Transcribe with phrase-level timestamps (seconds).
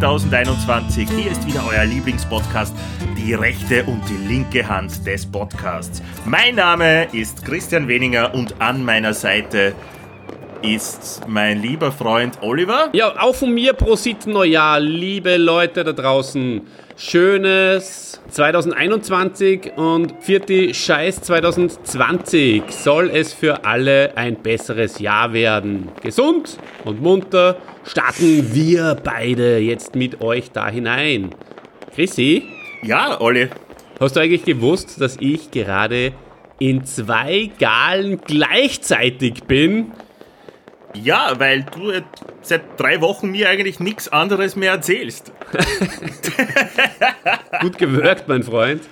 [0.00, 1.08] 2021.
[1.10, 2.72] Hier ist wieder euer Lieblingspodcast,
[3.16, 6.00] die rechte und die linke Hand des Podcasts.
[6.24, 9.74] Mein Name ist Christian Weninger und an meiner Seite
[10.62, 12.90] ist mein lieber Freund Oliver.
[12.92, 16.62] Ja, auch von mir Prosit Neujahr, liebe Leute da draußen.
[16.96, 25.88] Schönes 2021 und vierte Scheiß 2020 soll es für alle ein besseres Jahr werden.
[26.02, 27.56] Gesund und munter
[27.88, 31.34] starten wir beide jetzt mit euch da hinein.
[31.94, 32.44] Chrissy?
[32.82, 33.48] Ja, Olli.
[33.98, 36.12] Hast du eigentlich gewusst, dass ich gerade
[36.58, 39.92] in zwei Galen gleichzeitig bin?
[40.94, 41.92] Ja, weil du
[42.42, 45.32] seit drei Wochen mir eigentlich nichts anderes mehr erzählst.
[47.60, 48.82] Gut gewirkt, mein Freund.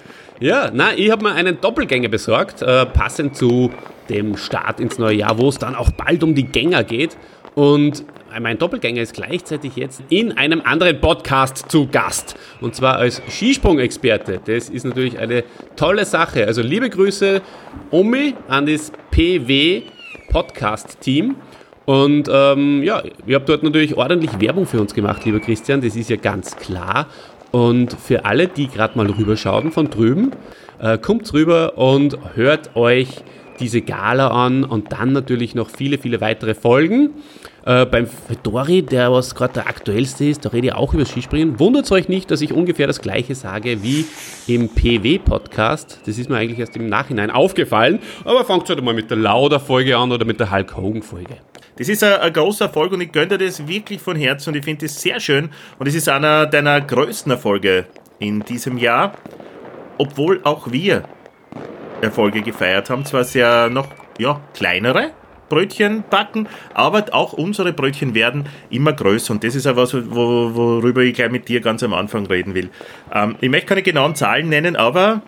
[0.41, 3.71] Ja, na, ich habe mir einen Doppelgänger besorgt, äh, passend zu
[4.09, 7.17] dem Start ins neue Jahr, wo es dann auch bald um die Gänger geht.
[7.57, 8.05] Und
[8.39, 12.37] mein Doppelgänger ist gleichzeitig jetzt in einem anderen Podcast zu Gast.
[12.61, 14.41] Und zwar als Skisprung-Experte.
[14.45, 15.43] Das ist natürlich eine
[15.75, 16.47] tolle Sache.
[16.47, 17.41] Also liebe Grüße,
[17.91, 19.85] Omi, an das PW
[20.29, 21.37] Podcast-Team.
[21.87, 25.97] Und ähm, ja, ihr habt dort natürlich ordentlich Werbung für uns gemacht, lieber Christian, das
[25.97, 27.07] ist ja ganz klar.
[27.53, 30.33] Und für alle, die gerade mal rüberschauen von drüben,
[30.79, 33.09] äh, kommt rüber und hört euch
[33.61, 37.11] diese Gala an und dann natürlich noch viele, viele weitere Folgen.
[37.67, 41.59] Äh, beim Fedori, der was gerade der aktuellste ist, da rede ich auch über Skispringen.
[41.59, 44.07] Wundert euch nicht, dass ich ungefähr das gleiche sage wie
[44.47, 46.03] im PW-Podcast.
[46.07, 47.99] Das ist mir eigentlich erst im Nachhinein aufgefallen.
[48.25, 51.39] Aber fangt halt mal mit der Lauder-Folge an oder mit der Hulk Hogan-Folge.
[51.77, 54.65] Das ist ein, großer Erfolg und ich gönne dir das wirklich von Herzen und ich
[54.65, 55.51] finde das sehr schön.
[55.79, 57.87] Und es ist einer deiner größten Erfolge
[58.19, 59.13] in diesem Jahr,
[59.99, 61.03] obwohl auch wir
[62.01, 63.05] Erfolge gefeiert haben.
[63.05, 65.13] Zwar sehr noch ja, kleinere
[65.49, 70.55] Brötchen backen, aber auch unsere Brötchen werden immer größer und das ist auch was, wo,
[70.55, 72.71] worüber ich gleich mit dir ganz am Anfang reden will.
[73.13, 75.23] Ähm, ich möchte keine genauen Zahlen nennen, aber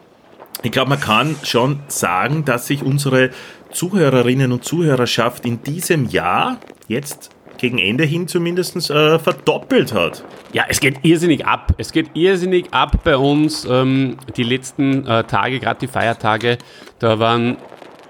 [0.62, 3.30] ich glaube, man kann schon sagen, dass sich unsere
[3.70, 6.58] Zuhörerinnen und Zuhörerschaft in diesem Jahr
[6.88, 10.24] jetzt gegen Ende hin zumindest äh, verdoppelt hat.
[10.52, 11.74] Ja, es geht irrsinnig ab.
[11.76, 13.66] Es geht irrsinnig ab bei uns.
[13.68, 16.58] Ähm, die letzten äh, Tage, gerade die Feiertage,
[16.98, 17.56] da waren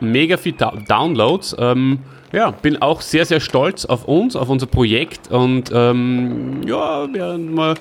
[0.00, 1.56] mega viele Downloads.
[1.58, 2.00] Ähm,
[2.32, 7.74] ja, bin auch sehr, sehr stolz auf uns, auf unser Projekt und ähm, ja, wir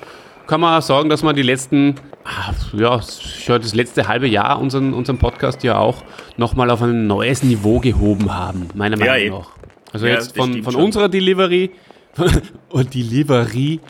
[0.46, 5.18] kann man sagen, dass wir die letzten, ah, ja, das letzte halbe Jahr unseren, unseren
[5.18, 6.02] Podcast ja auch
[6.38, 9.57] nochmal auf ein neues Niveau gehoben haben, meiner Meinung ja, nach.
[9.92, 11.70] Also ja, jetzt von, von unserer Delivery,
[12.70, 13.80] und Delivery,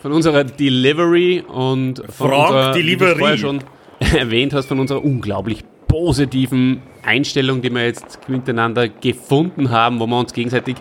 [0.00, 3.12] von unserer Delivery und von unserer, Delivery.
[3.12, 3.58] du vorher schon
[3.98, 10.18] erwähnt hast, von unserer unglaublich positiven Einstellung, die wir jetzt miteinander gefunden haben, wo wir
[10.18, 10.76] uns gegenseitig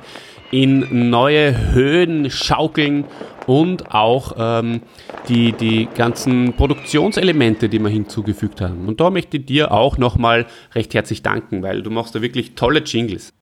[0.51, 3.05] in neue Höhen schaukeln
[3.47, 4.81] und auch ähm,
[5.27, 8.87] die, die ganzen Produktionselemente, die wir hinzugefügt haben.
[8.87, 12.55] Und da möchte ich dir auch nochmal recht herzlich danken, weil du machst da wirklich
[12.55, 13.33] tolle Jingles.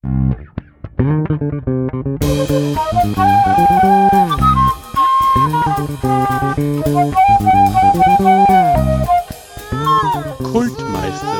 [10.52, 11.38] Kultmeister.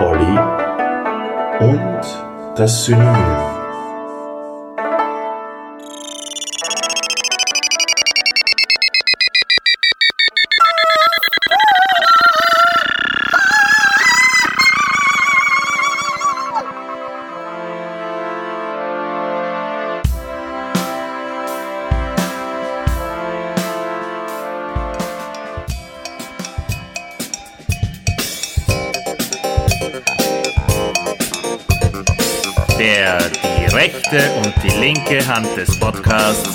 [0.00, 0.38] Olli
[1.60, 2.00] und
[2.56, 3.51] das Synonym.
[35.08, 36.51] Linke Hand des Podcasts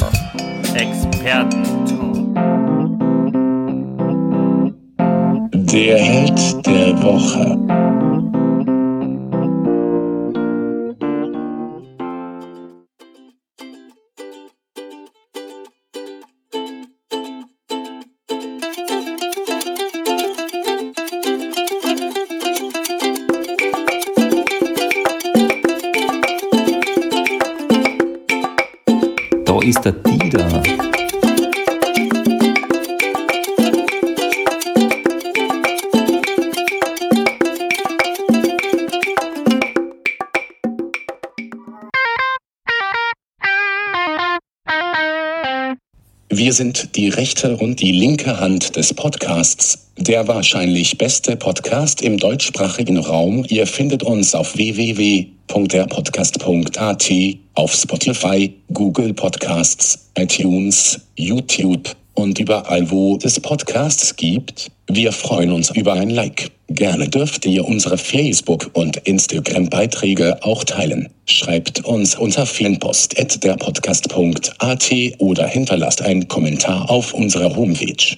[46.47, 52.17] Wir sind die rechte und die linke Hand des Podcasts, der wahrscheinlich beste Podcast im
[52.17, 53.43] deutschsprachigen Raum.
[53.49, 57.11] Ihr findet uns auf www www.derpodcast.at,
[57.55, 64.71] auf Spotify, Google Podcasts, iTunes, YouTube und überall, wo es Podcasts gibt.
[64.89, 66.49] Wir freuen uns über ein Like.
[66.69, 71.07] Gerne dürft ihr unsere Facebook- und Instagram-Beiträge auch teilen.
[71.25, 78.17] Schreibt uns unter fanpost.derpodcast.at oder hinterlasst einen Kommentar auf unserer Homepage.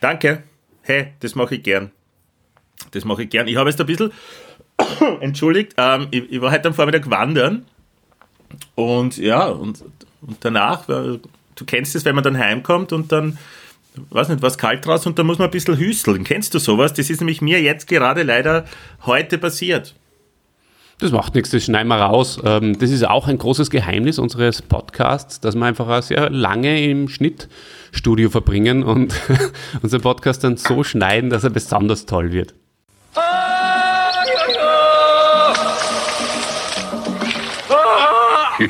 [0.00, 0.44] Danke.
[0.82, 1.90] Hey, das mache ich gern.
[2.92, 3.48] Das mache ich gern.
[3.48, 4.12] Ich habe jetzt ein bisschen,
[5.20, 7.66] entschuldigt, ähm, ich, ich, war heute am Vormittag wandern
[8.76, 9.82] und ja, und,
[10.20, 11.20] und danach, du
[11.66, 13.38] kennst es, wenn man dann heimkommt und dann,
[14.10, 16.24] weiß nicht, was kalt draußen und dann muss man ein bisschen hüsteln.
[16.24, 16.94] Kennst du sowas?
[16.94, 18.64] Das ist nämlich mir jetzt gerade leider
[19.04, 19.94] heute passiert.
[20.98, 22.40] Das macht nichts, das schneiden wir raus.
[22.44, 27.08] Ähm, das ist auch ein großes Geheimnis unseres Podcasts, dass wir einfach sehr lange im
[27.08, 29.14] Schnittstudio verbringen und
[29.82, 32.54] unseren Podcast dann so schneiden, dass er besonders toll wird.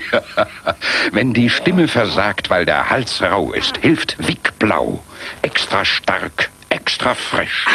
[1.13, 5.03] Wenn die Stimme versagt, weil der Hals rau ist, hilft Wick Blau.
[5.43, 7.67] Extra stark, extra frisch.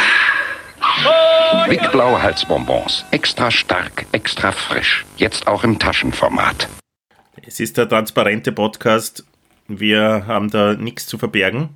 [1.66, 3.04] Wick Blau Halsbonbons.
[3.10, 5.04] Extra stark, extra frisch.
[5.16, 6.68] Jetzt auch im Taschenformat.
[7.46, 9.24] Es ist der transparente Podcast.
[9.68, 11.70] Wir haben da nichts zu verbergen.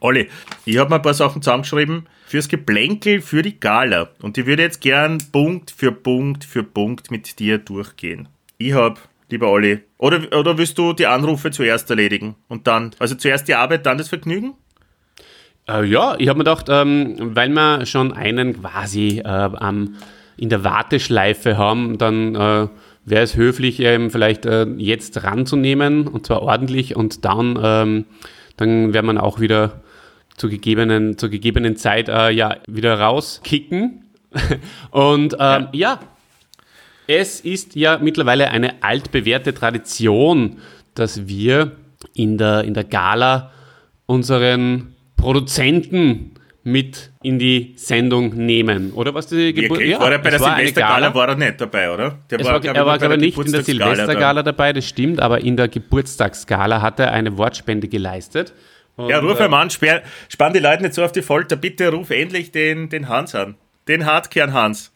[0.00, 0.28] Olli,
[0.64, 4.10] ich habe mir ein paar Sachen zusammengeschrieben fürs Geplänkel für die Gala.
[4.20, 8.28] Und ich würde jetzt gern Punkt für Punkt für Punkt mit dir durchgehen.
[8.58, 9.00] Ich habe,
[9.30, 12.36] lieber Olli, oder, oder willst du die Anrufe zuerst erledigen?
[12.48, 14.54] Und dann, also zuerst die Arbeit, dann das Vergnügen?
[15.68, 19.96] Äh, ja, ich habe mir gedacht, ähm, weil wir schon einen quasi äh, am,
[20.36, 22.68] in der Warteschleife haben, dann äh,
[23.04, 28.04] wäre es höflich, ähm, vielleicht äh, jetzt ranzunehmen und zwar ordentlich und dann, ähm,
[28.56, 29.82] dann wäre man auch wieder
[30.36, 34.02] zur gegebenen, zur gegebenen Zeit äh, ja wieder rauskicken.
[34.90, 35.68] Und ähm, ja.
[35.72, 36.00] ja,
[37.06, 40.58] es ist ja mittlerweile eine altbewährte Tradition,
[40.94, 41.72] dass wir
[42.14, 43.52] in der, in der Gala
[44.06, 46.32] unseren Produzenten
[46.62, 48.92] mit in die Sendung nehmen.
[48.92, 49.82] Oder was die Geburt?
[49.82, 52.18] Ja, war er bei der Silvestergala war er nicht dabei, oder?
[52.28, 55.40] Der war, war, er war, glaube ich, nicht in der Silvestergala dabei, das stimmt, aber
[55.42, 58.52] in der Geburtstagsgala hat er eine Wortspende geleistet.
[58.96, 61.54] Und, ja, ruf äh, einmal an, sperr, spann die Leute nicht so auf die Folter.
[61.54, 63.54] Bitte ruf endlich den, den Hans an.
[63.86, 64.92] Den Hardkern Hans.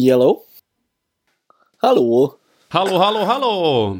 [0.00, 0.44] Yellow.
[1.82, 2.38] Hallo.
[2.70, 3.98] Hallo, hallo, hallo.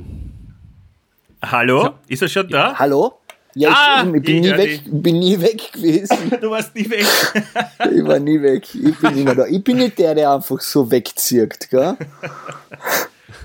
[1.42, 1.82] Hallo?
[1.82, 1.94] So.
[2.08, 2.78] Ist er schon da?
[2.78, 3.20] Hallo?
[3.54, 6.30] Ja, ah, ich, bin, nie weg, bin nie weg gewesen.
[6.40, 7.06] du warst nie weg.
[7.94, 8.66] ich war nie weg.
[8.74, 9.46] Ich bin immer da.
[9.46, 11.96] Ich bin nicht der, der einfach so wegzirkt, gell?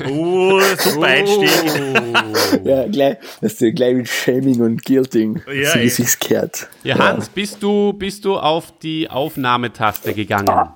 [0.09, 1.49] Oh, super Einstieg.
[2.65, 6.67] ja, gleich, das ist gleich mit Shaming und Guilting, ja, so wie sich's gehört.
[6.83, 7.31] Ja, Hans, ja.
[7.33, 10.73] Bist, du, bist du auf die Aufnahmetaste gegangen?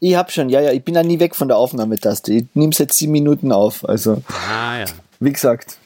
[0.00, 2.32] Ich hab schon, ja, ja, ich bin da nie weg von der Aufnahmetaste.
[2.32, 4.22] Ich nehme seit sieben Minuten auf, also.
[4.28, 4.84] Ah, ja.
[5.20, 5.78] Wie gesagt,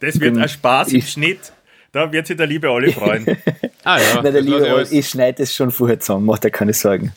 [0.00, 1.52] das wird ein Spaß im Schnitt.
[1.92, 3.26] Da wird sich der liebe Olli freuen.
[3.84, 4.22] ah ja.
[4.22, 7.12] Nein, der liebe Olli, ich schneide es schon vorher zusammen, macht er keine Sorgen.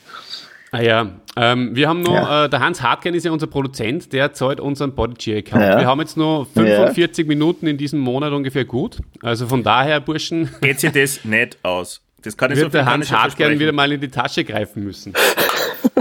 [0.71, 2.45] Ah ja, ähm, wir haben noch, ja.
[2.45, 5.62] äh, der Hans Hartgen ist ja unser Produzent, der zahlt unseren Bodycheer-Account.
[5.62, 5.79] Ja.
[5.79, 7.27] Wir haben jetzt noch 45 ja.
[7.27, 8.97] Minuten in diesem Monat ungefähr gut.
[9.21, 10.50] Also von daher, Burschen.
[10.62, 12.01] Geht sich das nicht aus.
[12.23, 15.13] Das kann ich wird so der Hans Hartgen wieder mal in die Tasche greifen müssen.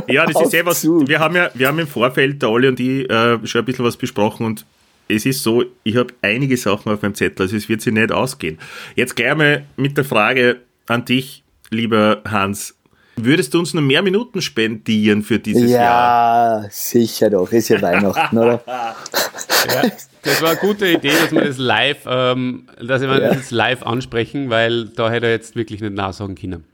[0.08, 0.84] Ja, das ist eh was.
[0.84, 3.84] Wir haben ja, wir haben im Vorfeld, der Olli und ich, äh, schon ein bisschen
[3.84, 4.64] was besprochen und
[5.08, 8.12] es ist so, ich habe einige Sachen auf meinem Zettel, also es wird sich nicht
[8.12, 8.58] ausgehen.
[8.96, 12.76] Jetzt gleich mal mit der Frage an dich, lieber Hans.
[13.16, 16.62] Würdest du uns noch mehr Minuten spendieren für dieses ja, Jahr?
[16.62, 17.52] Ja, sicher doch.
[17.52, 18.62] Ist ja Weihnachten, oder?
[18.66, 19.82] ja,
[20.22, 23.34] das war eine gute Idee, dass wir das live, ähm, dass wir ja.
[23.34, 26.64] das live ansprechen, weil da hätte er jetzt wirklich nicht nachsagen können.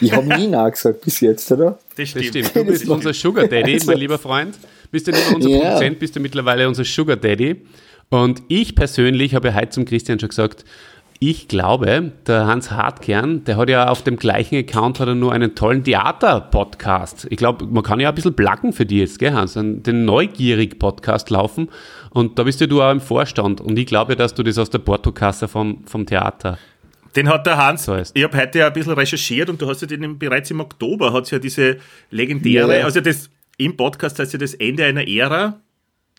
[0.00, 1.78] Ich habe nie nachgesagt bis jetzt, oder?
[1.96, 2.24] Das stimmt.
[2.24, 2.56] Das stimmt.
[2.56, 4.58] Du bist unser Sugar Daddy, mein lieber Freund.
[4.90, 5.60] Bist du nicht nur unser ja.
[5.60, 7.62] Produzent, bist du mittlerweile unser Sugar Daddy.
[8.10, 10.64] Und ich persönlich habe ja heute zum Christian schon gesagt,
[11.24, 15.32] ich glaube, der Hans Hartkern, der hat ja auf dem gleichen Account hat er nur
[15.32, 17.28] einen tollen Theater-Podcast.
[17.30, 19.52] Ich glaube, man kann ja ein bisschen placken für die jetzt, gell, Hans?
[19.54, 21.68] Den Neugierig-Podcast laufen.
[22.10, 23.60] Und da bist ja du auch im Vorstand.
[23.60, 26.58] Und ich glaube, dass du das aus der Portokasse vom, vom Theater
[27.16, 29.80] den hat der Hans, so ich habe heute ja ein bisschen recherchiert und du hast
[29.82, 31.78] ja den bereits im Oktober, hat es ja diese
[32.10, 32.84] legendäre, ja.
[32.84, 35.60] also das im Podcast heißt ja das Ende einer Ära.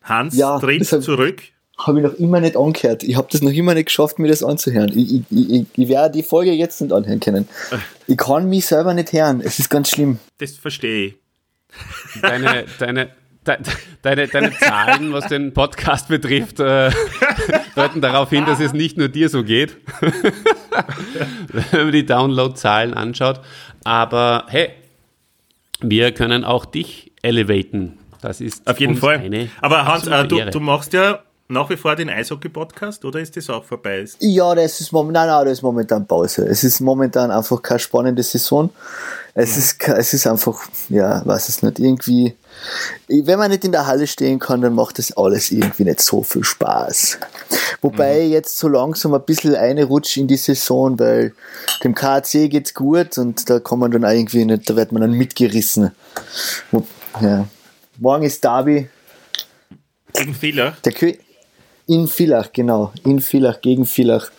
[0.03, 1.41] Hans ja, tritt zurück.
[1.77, 3.03] habe ich noch immer nicht angehört.
[3.03, 4.91] Ich habe das noch immer nicht geschafft, mir das anzuhören.
[4.95, 7.47] Ich, ich, ich, ich werde die Folge jetzt nicht anhören können.
[8.07, 9.41] Ich kann mich selber nicht hören.
[9.41, 10.19] Es ist ganz schlimm.
[10.39, 11.15] Das verstehe ich.
[12.21, 13.09] Deine, deine,
[13.47, 13.57] de,
[14.01, 16.89] deine, deine Zahlen, was den Podcast betrifft, äh,
[17.75, 19.77] deuten darauf hin, dass es nicht nur dir so geht,
[21.49, 23.41] wenn man die Download-Zahlen anschaut.
[23.83, 24.69] Aber hey,
[25.81, 27.97] wir können auch dich elevaten.
[28.21, 29.17] Das ist Auf jeden Fall.
[29.17, 31.19] eine Aber Hans, äh, du, du machst ja
[31.49, 34.05] nach wie vor den Eishockey-Podcast oder ist das auch vorbei?
[34.19, 36.45] Ja, das ist momentan, nein, nein, das ist momentan Pause.
[36.47, 38.69] Es ist momentan einfach keine spannende Saison.
[39.33, 40.57] Es ist, ke- es ist einfach,
[40.89, 42.33] ja, weiß es nicht, irgendwie,
[43.07, 46.23] wenn man nicht in der Halle stehen kann, dann macht das alles irgendwie nicht so
[46.23, 47.19] viel Spaß.
[47.81, 51.33] Wobei jetzt so langsam ein bisschen eine rutscht in die Saison, weil
[51.83, 55.11] dem KAC geht's gut und da kann man dann irgendwie nicht, da wird man dann
[55.13, 55.91] mitgerissen.
[57.21, 57.47] Ja.
[57.99, 58.89] Morgen ist Derby,
[60.13, 60.77] Gegen Fehler?
[60.85, 61.13] der Kö
[61.85, 62.93] in Villach, genau.
[63.03, 64.31] In Villach gegen Villach.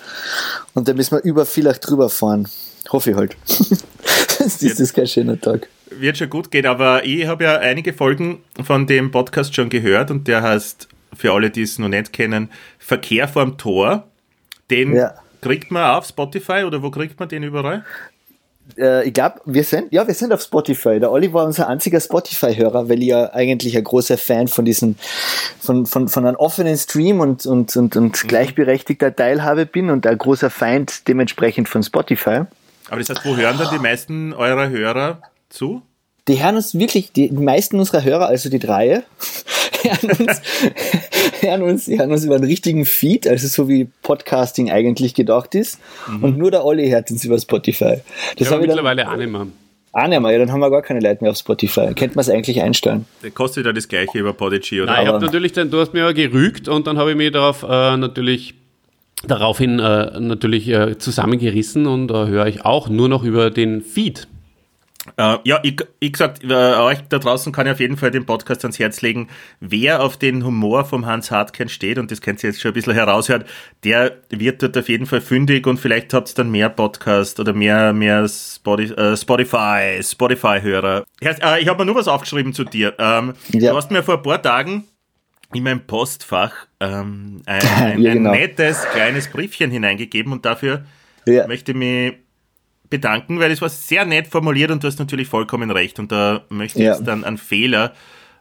[0.73, 2.49] Und dann müssen wir über Villach drüber fahren.
[2.91, 3.37] Hoffe ich halt.
[3.47, 5.69] Sonst ist das kein schöner Tag.
[5.99, 10.11] Wird schon gut gehen, aber ich habe ja einige Folgen von dem Podcast schon gehört
[10.11, 14.05] und der heißt, für alle, die es noch nicht kennen, Verkehr vorm Tor.
[14.71, 15.15] Den Ja.
[15.41, 17.85] kriegt man auf Spotify oder wo kriegt man den überall?
[18.79, 20.99] Äh, ich glaube, wir sind, ja, wir sind auf Spotify.
[20.99, 24.97] Der Olli war unser einziger Spotify-Hörer, weil ich ja eigentlich ein großer Fan von diesen,
[25.61, 30.17] von, von, von einem offenen Stream und, und, und, und gleichberechtigter Teilhabe bin und ein
[30.17, 32.43] großer Feind dementsprechend von Spotify.
[32.89, 35.83] Aber das heißt, wo hören dann die meisten eurer Hörer zu?
[36.29, 39.03] Die hören uns wirklich, die meisten unserer Hörer, also die drei,
[39.83, 40.41] hören uns,
[41.41, 45.79] hören uns, hören uns über einen richtigen Feed, also so wie Podcasting eigentlich gedacht ist.
[46.23, 47.99] Und nur der Olli hört uns über Spotify.
[48.39, 49.47] Das ja, habe ich dann mittlerweile auch nicht mehr.
[49.93, 50.31] auch nicht mehr.
[50.33, 51.93] Ja, dann haben wir gar keine Leute mehr auf Spotify.
[51.95, 53.05] Könnte man es eigentlich einstellen.
[53.23, 54.93] Der kostet ja das gleiche über Podigy, oder?
[54.93, 57.33] Nein, ich habe natürlich, dann, du hast mir ja gerügt und dann habe ich mich
[57.33, 58.55] darauf äh, natürlich
[59.27, 64.29] daraufhin äh, natürlich äh, zusammengerissen und äh, höre ich auch nur noch über den Feed.
[65.19, 68.25] Äh, ja, ich, ich gesagt, äh, euch da draußen kann ich auf jeden Fall den
[68.25, 69.29] Podcast ans Herz legen.
[69.61, 72.75] Wer auf den Humor vom Hans Hartkein steht, und das könnt ihr jetzt schon ein
[72.75, 73.47] bisschen heraushört,
[73.85, 77.53] der wird dort auf jeden Fall fündig und vielleicht habt ihr dann mehr Podcast oder
[77.53, 81.05] mehr, mehr Spotify, äh, Spotify, Spotify-Hörer.
[81.21, 82.95] Ich habe mir nur was aufgeschrieben zu dir.
[82.99, 83.73] Ähm, Ja.
[83.73, 84.85] Du hast mir vor ein paar Tagen
[85.53, 88.31] in mein Postfach ähm, ein, ein, Ja, ein genau.
[88.31, 90.85] nettes kleines Briefchen hineingegeben und dafür
[91.27, 91.47] Ja.
[91.47, 92.15] möchte mich
[92.99, 95.99] bedanken, weil es war sehr nett formuliert und du hast natürlich vollkommen recht.
[95.99, 96.95] Und da möchte ich Ja.
[96.95, 97.93] jetzt dann einen Fehler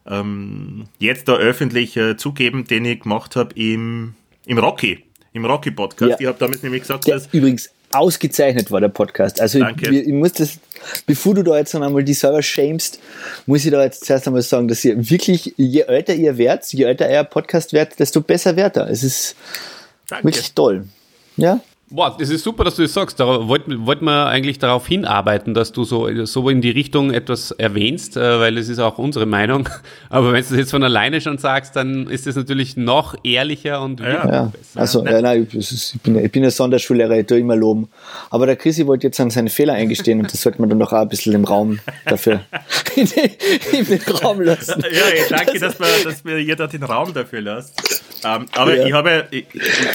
[0.09, 6.11] ähm, jetzt da öffentlich äh, zugeben, den ich gemacht habe im, im Rocky, im Rocky-Podcast.
[6.11, 6.17] Ja.
[6.19, 9.39] Ich habe damals nämlich gesagt, Der dass übrigens ausgezeichnet war, der Podcast.
[9.39, 9.89] Also Danke.
[9.89, 10.57] ich, ich muss das,
[11.05, 12.99] bevor du da jetzt dann einmal die selber shamest,
[13.45, 16.83] muss ich da jetzt zuerst einmal sagen, dass ihr wirklich, je älter ihr werdet, je
[16.85, 18.89] älter euer Podcast werdet, desto besser werdet er.
[18.89, 19.35] Es ist
[20.09, 20.25] danke.
[20.25, 20.85] wirklich toll.
[21.37, 21.61] Ja?
[21.89, 23.19] Boah, das ist super, dass du das sagst.
[23.19, 27.51] Da wollten wollten wir eigentlich darauf hinarbeiten, dass du so, so in die Richtung etwas
[27.51, 29.69] erwähnst, äh, weil es ist auch unsere Meinung.
[30.09, 33.81] Aber wenn du das jetzt von alleine schon sagst, dann ist das natürlich noch ehrlicher
[33.83, 34.79] und Ja, besser.
[34.79, 37.89] also, ja, nein, ich, bin, ich bin ein Sonderschullehrer, ich tue immer loben.
[38.31, 40.93] Aber der Chrissy wollte jetzt an seine Fehler eingestehen und das sollte man dann doch
[40.93, 42.41] auch ein bisschen im Raum dafür,
[42.95, 44.81] in den, Raum lassen.
[44.81, 48.02] Ja, danke, dass, wir, dass wir ihr da den Raum dafür lasst.
[48.25, 48.85] Ähm, aber Ja.
[48.85, 49.45] ich habe, ich,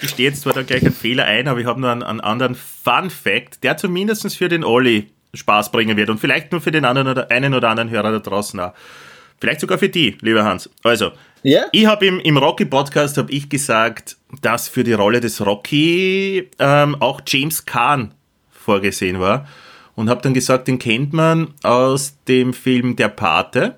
[0.02, 2.20] ich stehe jetzt zwar da gleich einen Fehler ein, aber ich habe noch einen, einen
[2.20, 6.70] anderen Fun Fact, der zumindest für den Olli Spaß bringen wird und vielleicht nur für
[6.70, 8.72] den anderen oder einen oder anderen Hörer da draußen auch.
[9.40, 10.68] Vielleicht sogar für die, lieber Hans.
[10.82, 11.66] Also, Ja?
[11.72, 16.96] ich habe im, im Rocky-Podcast habe ich gesagt, dass für die Rolle des Rocky ähm,
[17.00, 18.14] auch James Kahn
[18.50, 19.46] vorgesehen war.
[19.94, 23.76] Und habe dann gesagt, den kennt man aus dem Film Der Pate.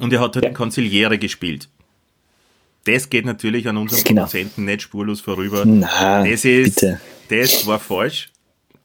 [0.00, 0.50] Und er hat halt Ja.
[0.50, 1.68] den Konziliere gespielt.
[2.86, 4.22] Das geht natürlich an unseren Genau.
[4.22, 5.64] Produzenten nicht spurlos vorüber.
[5.66, 7.00] Na, das ist, bitte.
[7.28, 8.30] das war falsch.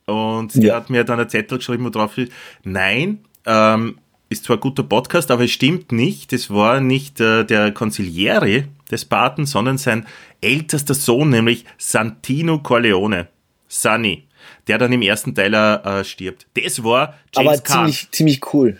[0.06, 0.76] Und Ja.
[0.76, 2.32] hat mir dann einen Zettel geschrieben, wo drauf steht,
[2.64, 3.98] nein, ähm,
[4.30, 6.34] ist zwar ein guter Podcast, aber es stimmt nicht.
[6.34, 10.06] Es war nicht äh, der Consigliere des Paten, sondern sein
[10.42, 13.28] ältester Sohn, nämlich Santino Corleone,
[13.68, 14.28] Sunny,
[14.68, 16.48] der dann im ersten Teil äh, stirbt.
[16.56, 18.80] Das war James aber ziemlich, ziemlich cool.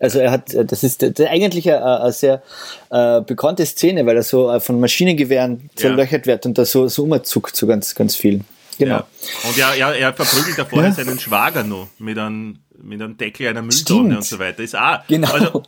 [0.00, 2.42] Also er hat, äh, das ist äh, eigentlich eine, eine sehr
[2.90, 5.76] äh, bekannte Szene, weil er so äh, von Maschinengewehren Ja.
[5.76, 8.40] zerlöchert wird und da so, so umzuckt, so ganz, ganz viel.
[8.78, 8.96] Genau.
[8.96, 9.06] Ja.
[9.48, 13.46] Und er, er, er verprügelt da vorher seinen Schwager noch mit einem, mit einem Deckel
[13.48, 14.16] einer Mülltonne Stimmt.
[14.16, 14.62] und so weiter.
[14.64, 15.30] Ist auch, Genau.
[15.32, 15.62] Also,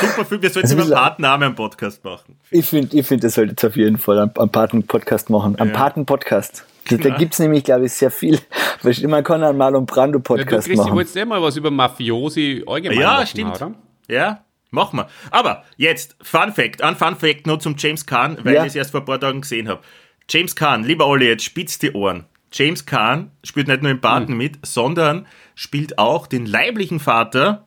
[0.00, 0.42] super viel.
[0.42, 2.36] Wir sollten über einen Partnernamen am Podcast machen.
[2.50, 5.56] Ich finde, ich find, das sollte jetzt auf jeden Fall einen, einen Paten-Podcast machen.
[5.60, 5.76] Einen Ja.
[5.76, 6.64] Paten-Podcast.
[6.88, 8.38] Da, da gibt es nämlich, glaube ich, sehr viel.
[8.82, 10.92] Weil Man kann einen Marlon Ja, du, Brando-Podcast Christi, machen.
[10.94, 13.56] wolltest ja mal was über Mafiosi allgemein Ja, machen, stimmt.
[13.56, 13.74] oder?
[14.08, 15.08] Ja, Machen wir.
[15.32, 18.62] Aber jetzt, Fun Fact, ein Fun Fact nur zum James Caan, weil Ja.
[18.62, 19.80] ich es erst vor ein paar Tagen gesehen habe.
[20.28, 22.24] James Caan, lieber Olli, jetzt spitz die Ohren.
[22.52, 27.66] James Caan spielt nicht nur im Baden mit, sondern spielt auch den leiblichen Vater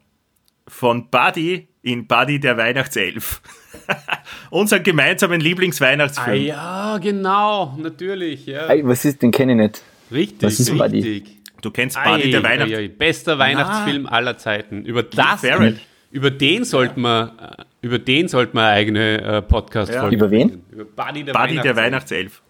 [0.66, 3.42] von Buddy in Buddy der Weihnachtself.
[4.50, 6.46] Unseren gemeinsamen Ah Lieblingsweihnachtsfilm.
[6.46, 8.46] ja, genau, natürlich.
[8.46, 8.68] Ja.
[8.68, 9.82] Ey, was ist, den kenne ich nicht.
[10.12, 11.02] Richtig, was ist Buddy?
[11.02, 11.38] richtig.
[11.62, 14.86] Du kennst Buddy der ei, ei, bester Weihnachtsfilm aller Zeiten.
[14.86, 15.80] Über das, Ferrell.
[16.12, 20.16] über den sollten wir, äh, über den sollten wir eigene äh, Podcast-Folge.
[20.16, 20.62] Über wen?
[20.72, 21.78] Über Buddy der Buddy der Weihnachtself.
[21.78, 22.42] Weihnachtself.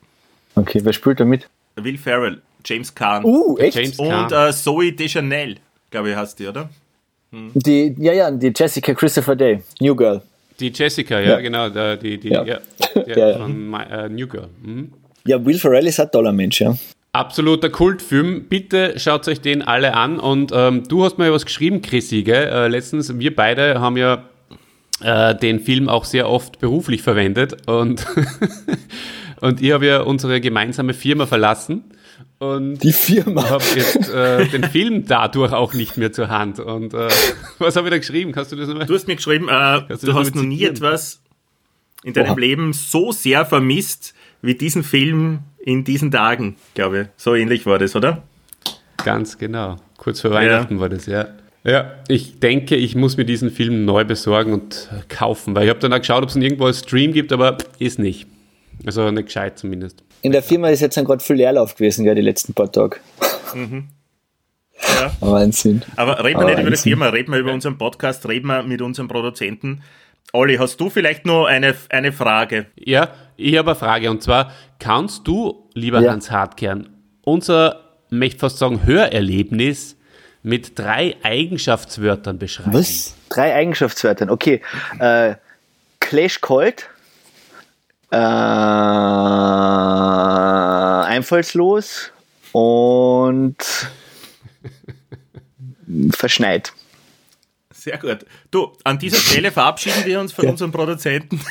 [0.55, 1.47] Okay, wer spielt da mit?
[1.75, 3.75] Will Ferrell, James Caan Uh, echt?
[3.75, 5.57] James und äh, Zoe Deschanel,
[5.89, 6.69] glaube ich, heißt die, oder?
[7.31, 10.21] Die, ja, ja, die Jessica Christopher Day, New Girl.
[10.59, 11.39] Die Jessica, ja, Ja.
[11.41, 12.43] genau, die, die, Ja.
[12.43, 12.59] ja.
[13.07, 13.37] Ja, ja, ja.
[13.37, 14.49] von My, äh, New Girl.
[14.61, 14.91] Mhm.
[15.25, 16.75] Ja, Will Ferrell ist ein toller Mensch, ja.
[17.11, 18.45] Absoluter Kultfilm.
[18.49, 20.19] Bitte schaut euch den alle an.
[20.19, 22.47] Und ähm, du hast mir ja was geschrieben, Chrissy, gell?
[22.47, 24.23] Äh, letztens, wir beide haben ja
[25.01, 27.67] äh, den Film auch sehr oft beruflich verwendet.
[27.67, 28.05] Und,
[29.41, 31.83] und ich habe ja unsere gemeinsame Firma verlassen.
[32.43, 33.49] Und Die Firma.
[33.49, 36.59] habe jetzt äh, den Film dadurch auch nicht mehr zur Hand.
[36.59, 37.07] Und äh,
[37.59, 38.33] was habe ich da geschrieben?
[38.33, 38.85] Kannst du das nochmal?
[38.85, 40.75] Du hast mir geschrieben, äh, du du, hast noch nie zitieren?
[40.75, 41.21] etwas
[42.03, 42.39] in deinem Oha.
[42.39, 47.07] Leben so sehr vermisst wie diesen Film in diesen Tagen, glaube ich.
[47.15, 48.23] So ähnlich war das, oder?
[49.05, 49.77] Ganz genau.
[49.97, 51.27] Kurz vor Weihnachten war das, ja.
[51.63, 55.79] Ja, ich denke, ich muss mir diesen Film neu besorgen und kaufen, weil ich habe
[55.79, 58.27] dann auch geschaut, ob es ihn irgendwo als Stream gibt, aber ist nicht.
[58.85, 60.03] Also nicht gescheit zumindest.
[60.23, 62.95] In der Firma ist jetzt gerade viel Leerlauf gewesen, ja, die letzten paar Tage.
[63.53, 65.11] Ja.
[65.19, 65.83] Wahnsinn.
[65.97, 66.91] Aber reden wir nicht über die Wahnsinn.
[66.91, 69.83] Firma, reden wir über unseren Podcast, reden wir mit unserem Produzenten.
[70.31, 72.67] Olli, hast du vielleicht noch eine, eine Frage?
[72.75, 76.13] Ja, ich habe eine Frage und zwar, kannst du, lieber Ja.
[76.13, 76.89] Hans Hartkern,
[77.25, 79.97] unser, möchte fast sagen, Hörerlebnis
[80.41, 82.73] mit drei Eigenschaftswörtern beschreiben?
[82.73, 83.13] Was?
[83.27, 84.31] Drei Eigenschaftswörter.
[84.31, 84.61] Okay.
[84.99, 85.35] Äh,
[85.99, 86.87] Clash Cold.
[88.13, 88.15] Äh,
[91.07, 92.11] einfallslos
[92.51, 93.57] und
[96.11, 96.73] verschneit.
[97.71, 98.27] Sehr gut.
[98.51, 101.41] Du, an dieser Stelle verabschieden wir uns von unserem Produzenten.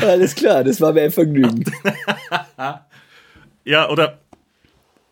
[0.00, 1.64] Alles klar, das war mir ein Vergnügen.
[3.64, 4.20] Ja, oder?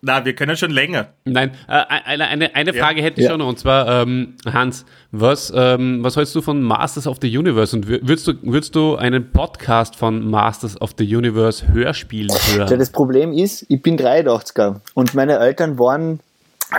[0.07, 1.09] Na, wir können schon länger.
[1.25, 1.73] Nein, äh,
[2.05, 2.85] eine, eine, eine Ja.
[2.85, 3.31] Frage hätte ich Ja.
[3.31, 7.39] schon noch, und zwar, ähm, Hans, was, ähm, was hältst du von Masters of the
[7.39, 12.29] Universe und wür- würdest du, würdest du einen Podcast von Masters of the Universe Hörspielen
[12.51, 12.79] Ja, hören?
[12.79, 16.21] das Problem ist, ich bin 83er und meine Eltern waren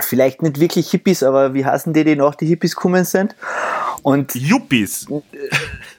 [0.02, 3.34] vielleicht nicht wirklich Hippies, aber wie heißen die, die nach die Hippies gekommen sind?
[4.02, 5.06] Und Yuppies.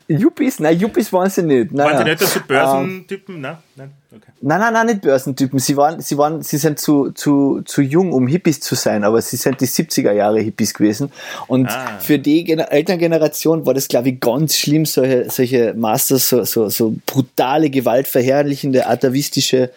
[0.07, 0.59] Yuppies?
[0.59, 1.71] Nein, Yuppies waren sie nicht.
[1.73, 2.17] Nein, Waren die nein.
[2.19, 3.41] nicht so Ähm, Börsentypen?
[3.41, 3.57] Nein?
[3.75, 3.91] Nein?
[4.15, 4.31] Okay.
[4.41, 5.59] Nein, nein, nein, nicht Börsentypen.
[5.59, 9.21] Sie waren, sie waren, sie sind zu, zu, zu jung, um Hippies zu sein, aber
[9.21, 11.11] sie sind die 70er Jahre Hippies gewesen.
[11.47, 11.97] Und Ah.
[11.99, 16.69] für die Gener Elterngeneration war das, glaube ich, ganz schlimm, solche, solche Masters, so, so,
[16.69, 19.71] so brutale, gewaltverherrlichende, atavistische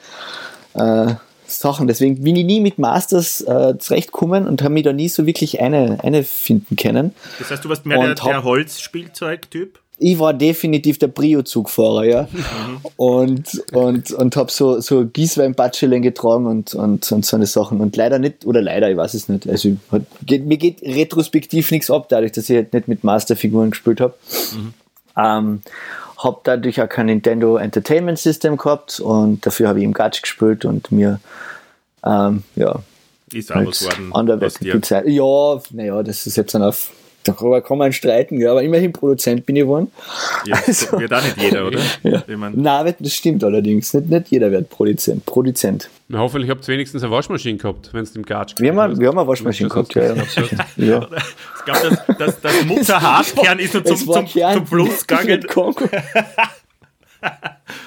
[0.74, 1.14] äh,
[1.48, 1.88] Sachen.
[1.88, 5.60] Deswegen bin ich nie mit Masters äh, zurechtgekommen und habe mich da nie so wirklich
[5.60, 7.12] eine, eine finden können.
[7.40, 9.80] Das heißt, du warst mehr der, Und hab- der Holzspielzeug-Typ?
[10.00, 12.28] Ich war definitiv der Brio-Zugfahrer, ja.
[12.96, 17.80] Und, und, und habe so, so Gießwein-Batschelen getragen und, und, und so eine Sachen.
[17.80, 19.48] Und leider nicht, oder leider, ich weiß es nicht.
[19.48, 23.70] Also hat, geht, mir geht retrospektiv nichts ab, dadurch, dass ich halt nicht mit Masterfiguren
[23.70, 24.14] gespielt habe.
[25.16, 25.60] Ähm,
[26.16, 30.64] habe dadurch auch kein Nintendo Entertainment System gehabt und dafür habe ich im Gatsch gespielt
[30.64, 31.20] und mir
[32.04, 32.80] ähm, ja,
[33.32, 34.12] Ist auch was halt worden.
[34.82, 35.06] Zeit.
[35.06, 36.90] Ja, naja, das ist jetzt dann auf.
[37.38, 39.90] Darüber kann man streiten, ja, aber immerhin Produzent bin ich geworden.
[40.46, 41.80] Ja, Also- wird auch nicht jeder, oder?
[42.02, 42.22] Ja.
[42.26, 43.92] Ich mein, Nein, das stimmt allerdings.
[43.94, 45.24] Nicht, nicht jeder wird Produzent.
[45.26, 45.88] Produzent.
[46.08, 49.08] Na, hoffentlich habt ihr wenigstens eine Waschmaschine gehabt, wenn es im Gatsch Wir haben, wir
[49.08, 50.14] haben eine Waschmaschine Das gehabt, ja.
[50.14, 50.18] ja.
[50.76, 51.08] ja.
[51.58, 55.06] ich glaube, das, das, das Mutter Hartkern ist nur zum, Es zum, Kern zum Fluss
[55.06, 55.46] gegangen mit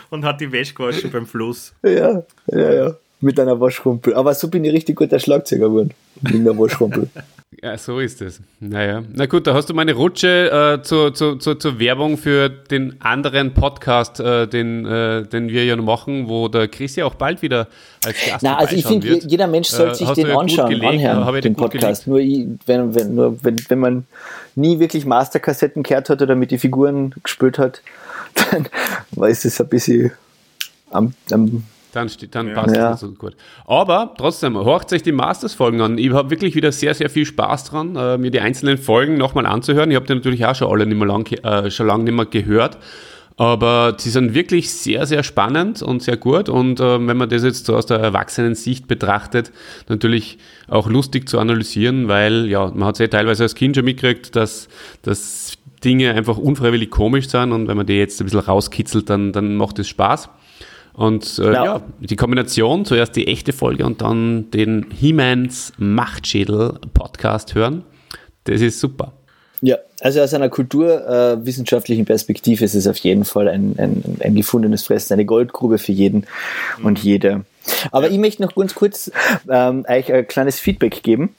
[0.10, 1.74] und hat die Wäsche gewaschen beim Fluss.
[1.84, 2.96] Ja, ja, ja.
[3.20, 4.14] Mit einer Waschrumpel.
[4.14, 5.92] Aber so bin ich richtig guter Schlagzeuger geworden.
[6.22, 7.10] Wegen der Waschrumpel.
[7.62, 8.40] Ja, so ist es.
[8.60, 9.04] Naja.
[9.14, 13.02] Na gut, da hast du meine Rutsche äh, zur, zur, zur, zur Werbung für den
[13.02, 17.42] anderen Podcast, äh, den, äh, den wir ja machen, wo der Chris ja auch bald
[17.42, 17.68] wieder
[18.06, 21.06] als Gast Na, also ich finde, jeder Mensch sollte Äh, sich hast den anschauen, gelegt,
[21.06, 22.08] anhören, den gut Podcast.
[22.08, 24.06] Nur, ich, wenn, wenn, nur wenn, wenn man
[24.56, 27.82] nie wirklich Masterkassetten gehört hat oder mit den Figuren gespielt hat,
[28.52, 28.68] dann
[29.12, 30.12] weiß es ein bisschen
[30.92, 31.64] am, am
[31.94, 32.90] Dann, dann passt Ja.
[32.92, 33.36] das nicht so gut.
[33.66, 35.98] Aber trotzdem, horcht euch die Masters-Folgen an.
[35.98, 39.46] Ich habe wirklich wieder sehr, sehr viel Spaß dran, äh, mir die einzelnen Folgen nochmal
[39.46, 39.92] anzuhören.
[39.92, 42.26] Ich habe die natürlich auch schon alle nicht mehr lang, äh, schon lange nicht mehr
[42.26, 42.78] gehört.
[43.36, 46.50] Aber sie sind wirklich sehr, sehr spannend und sehr gut.
[46.50, 49.52] Und äh, wenn man das jetzt so aus der Erwachsenen-Sicht betrachtet,
[49.90, 53.86] natürlich auch lustig zu analysieren, weil ja, man hat es ja teilweise als Kind schon
[53.86, 54.68] mitgekriegt, dass,
[55.02, 55.54] dass
[55.84, 59.56] Dinge einfach unfreiwillig komisch sind und wenn man die jetzt ein bisschen rauskitzelt, dann, dann
[59.56, 60.30] macht es Spaß.
[60.94, 61.66] Und äh, ja.
[61.66, 61.82] ja.
[62.00, 67.84] die Kombination, zuerst die echte Folge und dann den He-Mans Machtschädel-Podcast hören,
[68.44, 69.14] das ist super.
[69.62, 74.36] Ja, also aus einer kulturwissenschaftlichen äh, Perspektive ist es auf jeden Fall ein, ein, ein
[74.36, 76.26] gefundenes Fressen, eine Goldgrube für jeden
[76.78, 76.86] mhm.
[76.86, 77.46] und jede.
[77.92, 79.10] Aber ich möchte noch ganz kurz
[79.50, 81.34] ähm, euch ein kleines Feedback geben.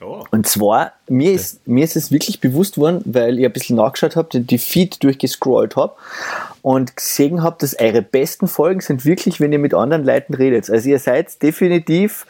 [0.00, 0.24] Oh.
[0.30, 4.16] Und zwar, mir ist, mir ist es wirklich bewusst worden, weil ich ein bisschen nachgeschaut
[4.16, 5.94] habe, die Feed durchgescrollt habe
[6.60, 10.68] und gesehen habe, dass eure besten Folgen sind wirklich, wenn ihr mit anderen Leuten redet.
[10.68, 12.26] Also ihr seid definitiv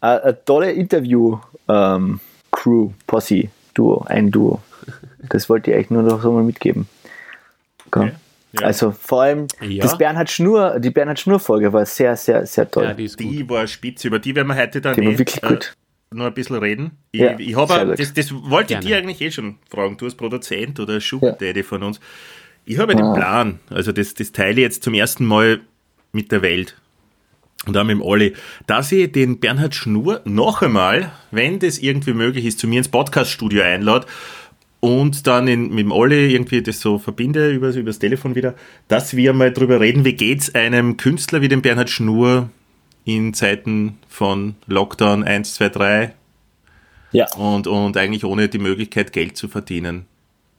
[0.00, 4.60] eine, eine tolle Interview-Crew, ähm, Posse, Duo, ein Duo.
[5.28, 6.88] Das wollte ich euch nur noch so mal mitgeben.
[7.86, 8.12] Okay.
[8.52, 8.62] Ja.
[8.62, 9.82] Also vor allem ja.
[9.82, 12.84] das Bernhard Schnur, die Bernhard Schnur Folge war sehr, sehr, sehr toll.
[12.84, 14.08] Ja, die, die war spitze.
[14.08, 15.76] Über die werden wir heute dann die nicht, wirklich gut.
[16.12, 16.92] Noch ein bisschen reden.
[17.10, 19.96] Ich, ja, ich habe, das, das wollte ich dir eigentlich eh schon fragen.
[19.96, 22.00] Du als Produzent oder Sugar Daddy von uns.
[22.64, 22.96] Ich habe ah.
[22.96, 25.60] den Plan, also das, das teile ich jetzt zum ersten Mal
[26.12, 26.76] mit der Welt
[27.66, 28.34] und auch mit dem Olli,
[28.66, 32.88] dass ich den Bernhard Schnur noch einmal, wenn das irgendwie möglich ist, zu mir ins
[32.88, 34.06] Podcaststudio einlade
[34.80, 38.54] und dann in, mit dem Olli irgendwie das so verbinde über, über das Telefon wieder,
[38.88, 42.50] dass wir mal drüber reden, wie geht es einem Künstler wie dem Bernhard Schnur
[43.06, 46.12] in Zeiten von Lockdown 1, 2, 3
[47.12, 47.32] ja.
[47.36, 50.06] und, und eigentlich ohne die Möglichkeit Geld zu verdienen.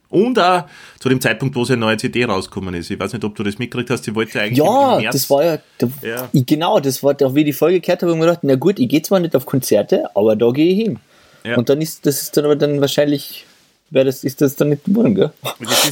[0.10, 0.64] Und auch
[1.00, 2.90] zu dem Zeitpunkt, wo seine neue CD rausgekommen ist.
[2.90, 4.06] Ich weiß nicht, ob du das mitgekriegt hast.
[4.06, 4.60] Sie wollte eigentlich.
[4.60, 6.30] Ja, das war ja, da, ja.
[6.34, 8.88] Genau, das war auch wie die Folge gehört habe, ich mir gedacht, na gut, ich
[8.88, 11.00] gehe zwar nicht auf Konzerte, aber da gehe ich hin.
[11.44, 11.58] Ja.
[11.58, 13.46] Und dann ist das ist dann aber dann wahrscheinlich
[13.90, 15.32] Weil das, ist das dann nicht geworden, gell?
[15.60, 15.86] Das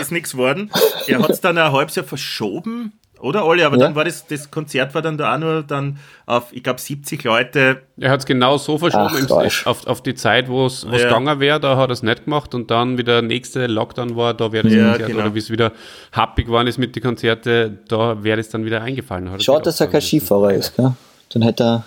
[0.00, 0.70] ist nichts geworden.
[1.06, 2.92] Er hat es dann ein halbes Jahr verschoben
[3.24, 3.62] oder Olli?
[3.62, 3.84] Aber ja.
[3.84, 7.24] dann war das, das Konzert war dann da auch nur dann auf, ich glaube, 70
[7.24, 7.82] Leute.
[7.98, 10.98] Er hat es genau so verschoben, Ach, auf, auf die Zeit, wo es ja.
[10.98, 14.34] gegangen wäre, da hat er es nicht gemacht und dann wieder der nächste Lockdown war,
[14.34, 15.20] da wäre das ja, Konzert, genau.
[15.20, 15.72] oder wie es wieder
[16.12, 19.40] happig geworden ist mit den Konzerten, da wäre es dann wieder eingefallen.
[19.40, 20.92] Schade, dass er kein Skifahrer ist, gell?
[21.30, 21.84] Dann hätte er,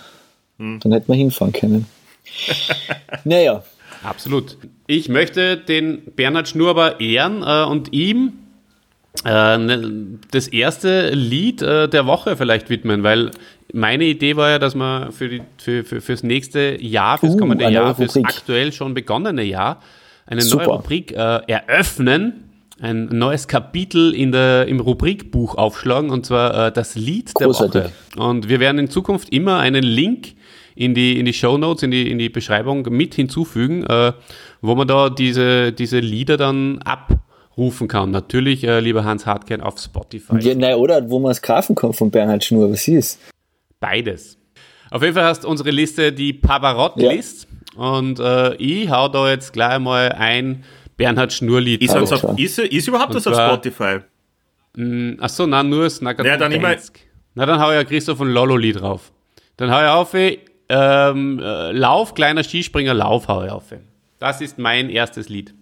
[0.58, 0.80] hm.
[0.80, 1.86] dann hätte man hinfahren können.
[3.24, 3.62] naja.
[4.02, 4.56] Absolut.
[4.86, 8.32] Ich möchte den Bernhard Schnur aber ehren äh, und ihm
[9.24, 13.30] das erste Lied äh, der Woche vielleicht widmen, weil
[13.72, 17.38] meine Idee war ja, dass man für die, für, für, fürs nächste Jahr, fürs uh,
[17.38, 19.80] kommende Jahr, fürs aktuell schon begonnene Jahr
[20.26, 20.66] eine Super.
[20.66, 22.44] neue Rubrik äh, eröffnen,
[22.80, 27.72] ein neues Kapitel in der, im Rubrikbuch aufschlagen und zwar äh, das Lied Großartig.
[27.72, 28.28] der Woche.
[28.28, 30.34] Und wir werden in Zukunft immer einen Link
[30.74, 34.12] in die, in die Show Notes, in die, in die Beschreibung mit hinzufügen, äh,
[34.60, 37.17] wo man da diese, diese Lieder dann ab
[37.58, 38.10] rufen kann.
[38.10, 40.38] Natürlich, äh, lieber Hans Hartgern, auf Spotify.
[40.38, 43.18] Ja, nein, oder wo man es kaufen kann von Bernhard Schnur, was ist?
[43.80, 44.38] Beides.
[44.90, 47.82] Auf jeden Fall hast unsere Liste die Pavarotti-List ja.
[47.82, 50.64] und äh, ich hau da jetzt gleich mal ein
[50.96, 51.82] Bernhard Schnur-Lied.
[51.82, 51.94] Ist,
[52.36, 53.98] ist, ist, überhaupt das auf Spotify?
[54.76, 56.74] Mh, mm, achso, nein, nur Nagato ja, dann immer
[57.34, 59.12] Na, dann hau ich ja Christoph und Lolo-Lied drauf.
[59.56, 60.14] Dann hau ich auf,
[60.70, 63.64] ähm, äh, Lauf, kleiner Skispringer, Lauf hau ich auf.
[64.18, 65.54] Das ist mein erstes Lied.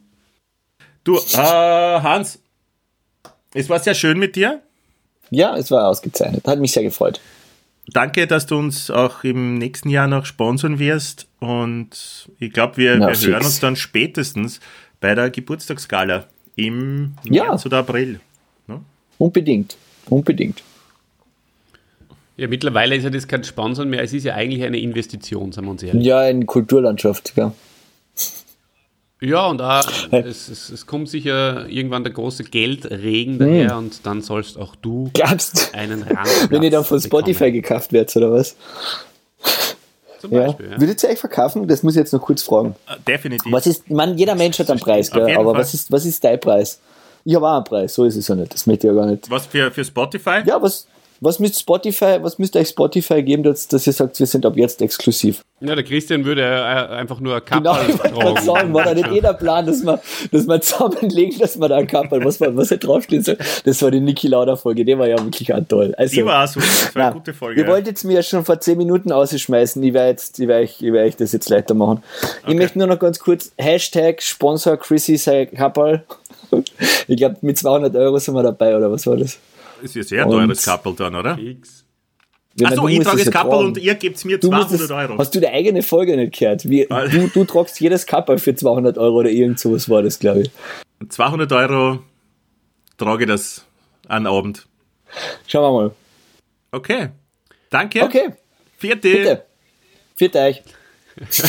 [1.06, 2.40] Du, äh, Hans,
[3.54, 4.60] es war sehr schön mit dir.
[5.30, 6.44] Ja, es war ausgezeichnet.
[6.44, 7.20] Hat mich sehr gefreut.
[7.92, 11.28] Danke, dass du uns auch im nächsten Jahr noch sponsern wirst.
[11.38, 14.58] Und ich glaube, wir, wir hören uns dann spätestens
[15.00, 16.24] bei der Geburtstagsgala
[16.56, 17.44] im ja.
[17.44, 18.18] März oder April.
[18.66, 18.80] Ne?
[19.18, 19.76] Unbedingt.
[20.10, 20.64] Unbedingt.
[22.36, 25.68] Ja, mittlerweile ist ja das kein Sponsor mehr, es ist ja eigentlich eine Investition, sagen
[25.68, 26.04] wir uns ehrlich.
[26.04, 27.52] Ja, in Kulturlandschaft, ja.
[29.26, 33.78] Ja, und auch, es, es, es, kommt sicher irgendwann der große Geldregen daher hm.
[33.78, 37.52] und dann sollst auch du Glaubst einen Randplatz Wenn ihr dann von Spotify bekommen.
[37.54, 38.54] gekauft werdet, oder was?
[40.20, 40.72] Zum Beispiel, ja.
[40.72, 40.80] ja.
[40.80, 41.66] Würdet ihr euch verkaufen?
[41.66, 42.76] Das muss ich jetzt noch kurz fragen.
[42.88, 43.50] Uh, definitiv.
[43.50, 45.36] Was ist, meine, jeder Mensch hat einen Preis, gell?
[45.36, 46.78] aber was ist, was ist dein Preis?
[47.24, 48.54] Ich habe auch einen Preis, so ist es ja nicht.
[48.54, 49.28] Das möchte ich ja gar nicht.
[49.28, 50.42] Was für, für Spotify?
[50.44, 50.86] Ja, was,
[51.20, 54.56] was müsst Spotify, was müsst euch Spotify geben, dass, dass ihr sagt, wir sind ab
[54.56, 55.44] jetzt exklusiv?
[55.60, 58.94] Ja, der Christian würde äh, einfach nur ein Kappel Genau, ich wollte sagen, war da
[58.94, 59.98] nicht jeder Plan, dass man,
[60.30, 63.38] dass man zusammenlegen, dass man da ein Kappel, was, was da draufstehen soll.
[63.64, 65.94] Das war die Niki Lauda Folge, die war ja wirklich auch toll.
[65.96, 67.60] Also, die war auch super, das war eine gute Folge.
[67.60, 70.82] Ihr wolltet mir ja schon vor zehn Minuten ausschmeißen, ich werde jetzt, ich werde euch,
[70.82, 72.02] ich werde euch das jetzt leider machen.
[72.42, 72.52] Okay.
[72.52, 76.04] Ich möchte nur noch ganz kurz, Hashtag Sponsor Chrissy sei Kappel.
[77.08, 79.38] Ich glaube, mit 200 Euro sind wir dabei, oder was war das?
[79.82, 81.36] Ist ja sehr teures Kappel dann, oder?
[81.36, 81.84] Fix.
[82.58, 85.18] Ja, Achso, ich trage das Kappel und ihr gebt mir 200 das, Euro.
[85.18, 86.66] Hast du die eigene Folge nicht gehört?
[86.68, 90.42] Wie, du, du tragst jedes Kappel für 200 Euro oder irgend sowas war das, glaube
[90.42, 90.50] ich.
[91.06, 91.98] 200 Euro
[92.96, 93.66] trage das
[94.08, 94.66] einen Abend.
[95.46, 95.90] Schauen wir mal.
[96.72, 97.08] Okay.
[97.68, 98.02] Danke.
[98.02, 98.30] Okay,
[98.78, 99.10] Vierte.
[99.10, 99.42] bitte.
[100.16, 100.62] Viert euch.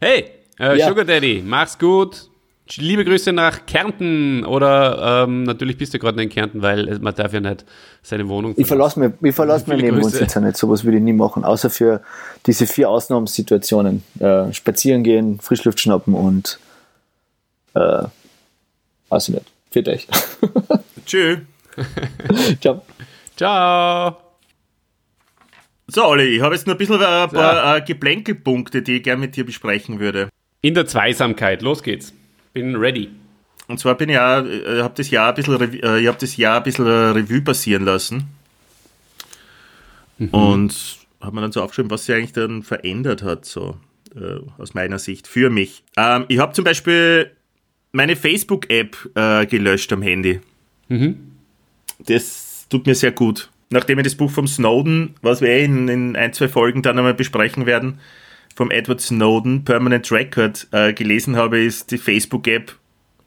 [0.00, 0.24] Hey,
[0.58, 0.88] äh, Ja.
[0.88, 2.28] Sugar Daddy, mach's gut.
[2.76, 7.14] Liebe Grüße nach Kärnten oder ähm, natürlich bist du gerade nicht in Kärnten, weil man
[7.14, 7.64] darf ja nicht
[8.02, 10.40] seine Wohnung Ich verlasse mir, ich verlasse mir Viele Nebenwohnsitz Grüße.
[10.40, 10.56] nicht.
[10.56, 12.02] Sowas würde ich nie machen, außer für
[12.46, 14.02] diese vier Ausnahmesituationen.
[14.20, 16.60] Äh, spazieren gehen, Frischluft schnappen und
[17.74, 18.04] äh,
[19.08, 19.46] weiß ich nicht.
[19.70, 20.06] Viert euch.
[21.06, 21.38] Tschüss.
[22.60, 22.82] Ciao.
[23.36, 24.16] Ciao.
[25.88, 29.02] So, Olli, ich habe jetzt noch ein bisschen äh, ein paar äh, Geplänkelpunkte, die ich
[29.02, 30.28] gerne mit dir besprechen würde.
[30.60, 32.14] In der Zweisamkeit, los geht's.
[32.52, 33.10] Bin ready.
[33.68, 36.18] Und zwar bin ich ja, äh, habe das Jahr ein bisschen, Rev- äh, ich habe
[36.18, 38.24] das Jahr ein bisschen äh, Revue passieren lassen.
[40.30, 43.76] Und habe mir dann so aufgeschrieben, was sich eigentlich dann verändert hat, so
[44.14, 45.82] äh, aus meiner Sicht, für mich.
[45.96, 47.30] Ähm, ich habe zum Beispiel
[47.92, 50.40] meine Facebook-App äh, gelöscht am Handy.
[52.06, 53.50] Das tut mir sehr gut.
[53.70, 56.98] Nachdem ich das Buch vom Snowden, was wir eh in, in ein, zwei Folgen dann
[56.98, 58.00] einmal besprechen werden,
[58.54, 62.76] vom Edward Snowden, Permanent Record, äh, gelesen habe, ist die Facebook-App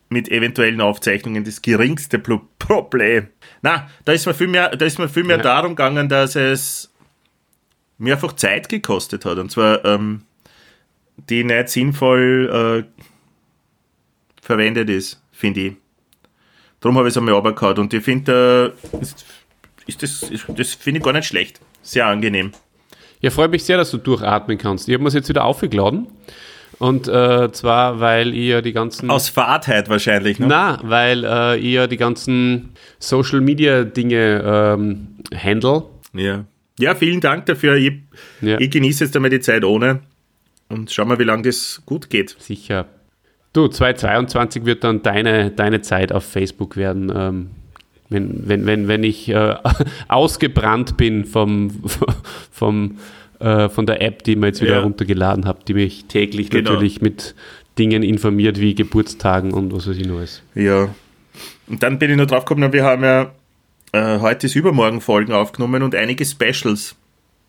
[0.09, 3.27] mit eventuellen Aufzeichnungen das geringste Pro- Problem.
[3.61, 5.43] Na, da ist mir viel mehr, da ist mir viel mehr Ja.
[5.43, 6.91] darum gegangen, dass es
[7.97, 9.38] mir einfach Zeit gekostet hat.
[9.38, 10.21] Und zwar ähm,
[11.29, 13.01] die nicht sinnvoll äh,
[14.41, 15.73] verwendet ist, finde ich.
[16.81, 17.79] Darum habe ich es einmal runtergehauen.
[17.79, 19.25] Und ich finde, äh, ist,
[19.88, 21.59] ist das, ist, das finde ich gar nicht schlecht.
[21.81, 22.51] Sehr angenehm.
[23.21, 24.88] Ja, freut mich sehr, dass du durchatmen kannst.
[24.88, 26.08] Ich habe mir jetzt wieder aufgeladen.
[26.78, 29.10] Und äh, zwar, weil ich ja die ganzen.
[29.10, 30.47] Aus Fahrtheit wahrscheinlich, ne?
[30.47, 35.84] Na, weil äh, ja die ganzen Social Media Dinge ähm, handle.
[36.13, 36.45] Ja.
[36.78, 37.75] ja, vielen Dank dafür.
[37.75, 37.93] Ich,
[38.41, 38.60] Ja.
[38.60, 40.01] ich genieße jetzt einmal die Zeit ohne.
[40.67, 42.36] Und schau mal, wie lange das gut geht.
[42.39, 42.88] Sicher.
[43.54, 47.12] Du, 2022 wird dann deine, deine Zeit auf Facebook werden.
[47.15, 47.49] Ähm,
[48.09, 49.55] wenn, wenn, wenn, wenn ich äh,
[50.07, 51.71] ausgebrannt bin vom,
[52.51, 52.97] vom,
[53.39, 54.81] äh, von der App, die ich mir jetzt wieder Ja.
[54.81, 56.71] runtergeladen habe, die mich täglich Genau.
[56.71, 57.35] natürlich mit
[57.77, 60.41] Dingen informiert wie Geburtstagen und was weiß ich alles.
[60.53, 60.93] Ja.
[61.67, 63.31] Und dann bin ich noch drauf gekommen, wir haben ja
[63.91, 66.95] äh, heute ist übermorgen Folgen aufgenommen und einige Specials.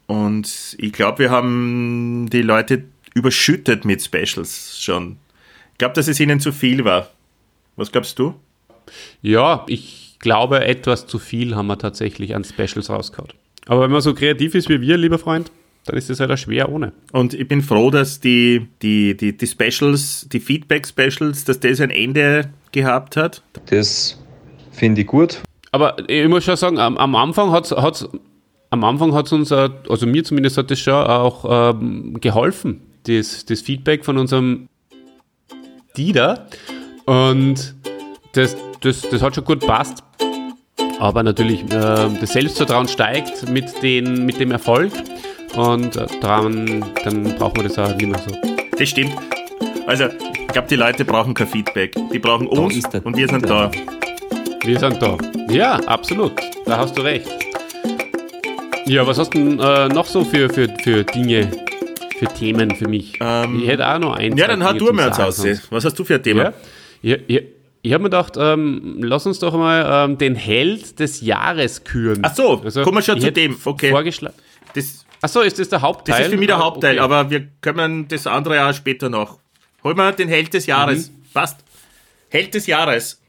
[0.07, 5.17] Und ich glaube, wir haben die Leute überschüttet mit Specials schon.
[5.73, 7.11] Ich glaube, dass es ihnen zu viel war.
[7.77, 8.35] Was glaubst du?
[9.23, 13.33] Ja, ich glaube, etwas zu viel haben wir tatsächlich an Specials rausgehauen.
[13.67, 15.51] Aber wenn man so kreativ ist wie wir, lieber Freund,
[15.85, 16.93] dann ist es halt auch schwer ohne.
[17.13, 21.91] Und ich bin froh, dass die, die, die, die Specials, die Feedback-Specials, dass das ein
[21.91, 23.43] Ende gehabt hat.
[23.67, 24.21] Das
[24.73, 25.41] finde ich gut.
[25.71, 28.09] Aber ich muss schon sagen, am, am Anfang hat es
[28.71, 33.45] am Anfang hat's uns, äh, also mir zumindest hat das schon auch ähm, geholfen, das,
[33.47, 34.69] das Feedback von unserem
[35.97, 36.47] Dieter.
[37.07, 37.75] Und
[38.33, 40.03] das, das, das hat schon gut passt.
[40.99, 44.93] Aber natürlich, äh, das Selbstvertrauen steigt mit, den, mit dem Erfolg.
[45.55, 48.35] Und äh, daran, dann brauchen wir das auch nicht mehr so.
[48.79, 49.15] Das stimmt.
[49.87, 51.95] Also, ich glaube, die Leute brauchen kein Feedback.
[52.13, 53.71] Die brauchen uns ist der und wir sind da.
[54.65, 55.17] Wir sind da.
[55.49, 56.33] Ja, absolut.
[56.65, 57.27] Da hast du recht.
[58.87, 61.51] Ja, was hast du denn äh, noch so für, für, für Dinge,
[62.19, 63.15] für Themen für mich?
[63.15, 64.33] ich hätte auch noch ein.
[64.33, 65.67] Ähm, Ja, dann hau Dinge du mir jetzt Sagen aus.
[65.71, 66.43] Was hast du für ein Thema?
[66.45, 66.53] Ja,
[67.03, 67.41] ja, ja,
[67.87, 72.25] ich habe mir gedacht, ähm, lass uns doch mal ähm, den Held des Jahres küren.
[72.25, 73.57] Also, Ach so, kommen wir schon zu dem.
[73.65, 73.91] Okay.
[73.91, 74.35] Vorgeschlagen.
[74.75, 76.17] Das, Achso, ist das der Hauptteil?
[76.19, 77.05] das ist für mich der Ah, Hauptteil, okay.
[77.05, 79.39] aber wir können das andere ja später noch.
[79.85, 81.11] Holen wir den Held des Jahres.
[81.11, 81.15] Mhm.
[81.33, 81.59] Passt.
[82.29, 83.21] Held des Jahres.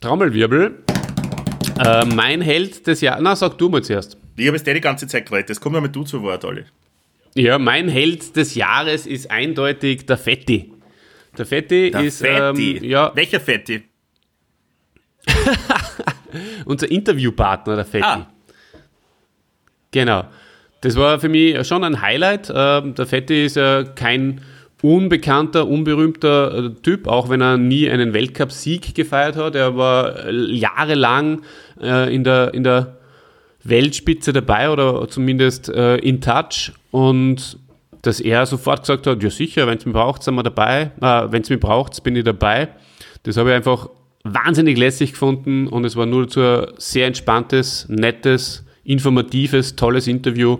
[0.00, 0.78] Trommelwirbel.
[1.84, 3.20] Äh, mein Held des Jahres.
[3.22, 4.16] Na, sag du mal zuerst.
[4.36, 5.50] Ich habe es dir die ganze Zeit geredet.
[5.50, 6.64] Das kommt mal du zu Wort, Olli.
[7.34, 10.72] Ja, mein Held des Jahres ist eindeutig der Fetti.
[11.38, 12.76] Der Fetti Der ist Fetti.
[12.76, 13.82] Ähm, ja, Welcher Fetti?
[16.64, 18.04] unser Interviewpartner, der Fetti.
[18.04, 18.26] Ah.
[19.90, 20.24] Genau.
[20.80, 22.52] Das war für mich schon ein Highlight.
[22.54, 24.40] Ähm, der Fetti ist ja kein
[24.82, 29.54] unbekannter, unberühmter äh, Typ, auch wenn er nie einen Weltcup-Sieg gefeiert hat.
[29.54, 31.42] Er war äh, jahrelang
[31.80, 32.98] äh, in, der, in der
[33.64, 37.58] Weltspitze dabei oder zumindest in Touch und
[38.08, 41.30] dass er sofort gesagt hat, ja sicher, wenn es mich braucht, sind wir dabei, äh,
[41.30, 42.68] wenn es mich braucht, bin ich dabei.
[43.24, 43.90] Das habe ich einfach
[44.24, 50.58] wahnsinnig lässig gefunden und es war nur zu ein sehr entspanntes, nettes, informatives, tolles Interview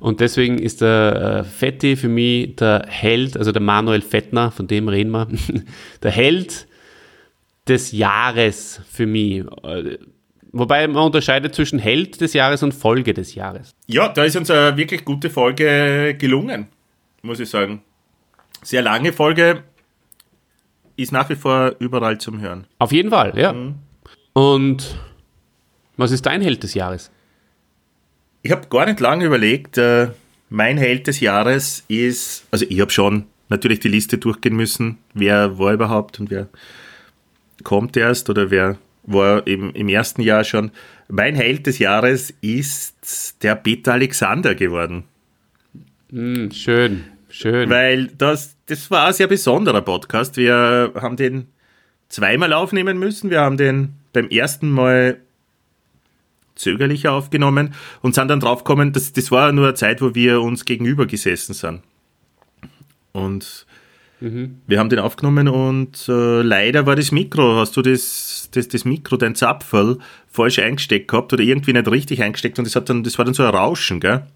[0.00, 4.66] und deswegen ist der äh, Fetti für mich der Held, also der Manuel Fettner, von
[4.66, 5.28] dem reden wir,
[6.02, 6.66] der Held
[7.68, 9.44] des Jahres für mich.
[9.62, 9.98] Äh,
[10.50, 13.74] Wobei man unterscheidet zwischen Held des Jahres und Folge des Jahres.
[13.86, 16.68] Ja, da ist uns eine wirklich gute Folge gelungen,
[17.22, 17.82] muss ich sagen.
[18.62, 19.62] Sehr lange Folge,
[20.98, 22.66] ist nach wie vor überall zum Hören.
[22.78, 23.54] Auf jeden Fall, ja.
[24.32, 24.98] Und
[25.96, 27.10] was ist dein Held des Jahres?
[28.42, 29.78] Ich habe gar nicht lange überlegt.
[29.78, 30.08] Äh,
[30.50, 35.58] mein Held des Jahres ist, also ich habe schon natürlich die Liste durchgehen müssen, wer
[35.58, 36.48] war überhaupt und wer
[37.64, 40.70] kommt erst oder wer war im, im ersten Jahr schon.
[41.08, 45.04] Mein Held des Jahres ist der Peter Alexander geworden.
[46.10, 47.68] Mm, schön, schön.
[47.68, 50.36] Weil das, das war ein sehr besonderer Podcast.
[50.36, 51.48] Wir haben den
[52.08, 53.30] zweimal aufnehmen müssen.
[53.30, 55.20] Wir haben den beim ersten Mal
[56.54, 60.64] zögerlicher aufgenommen und sind dann draufgekommen, dass das war nur eine Zeit, wo wir uns
[60.64, 61.82] gegenüber gesessen sind.
[63.12, 63.66] Und
[64.20, 64.60] mhm.
[64.66, 68.84] wir haben den aufgenommen und äh, leider war das Mikro, hast du das, das, das
[68.84, 73.04] Mikro, dein Zapferl, falsch eingesteckt gehabt oder irgendwie nicht richtig eingesteckt und das, hat dann,
[73.04, 74.26] das war dann so ein Rauschen, gell?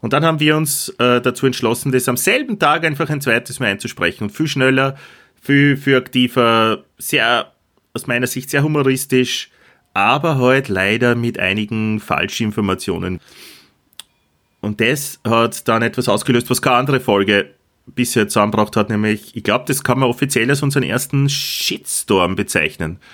[0.00, 3.60] Und dann haben wir uns äh, dazu entschlossen, das am selben Tag einfach ein zweites
[3.60, 4.96] Mal einzusprechen und viel schneller,
[5.40, 7.52] viel, viel aktiver, sehr,
[7.94, 9.50] aus meiner Sicht sehr humoristisch,
[9.94, 13.20] aber halt leider mit einigen Falschinformationen.
[14.60, 17.54] Und das hat dann etwas ausgelöst, was keine andere Folge
[17.86, 22.98] bisher zusammengebracht hat, nämlich, ich glaube, das kann man offiziell als unseren ersten Shitstorm bezeichnen.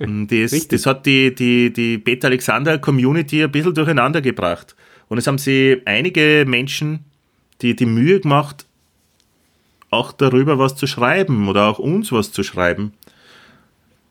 [0.00, 4.74] Das, das hat die, die, die Beta Alexander Community ein bisschen durcheinander gebracht.
[5.10, 7.04] Und es haben sie einige Menschen
[7.62, 8.66] die die Mühe gemacht,
[9.90, 12.92] auch darüber was zu schreiben oder auch uns was zu schreiben.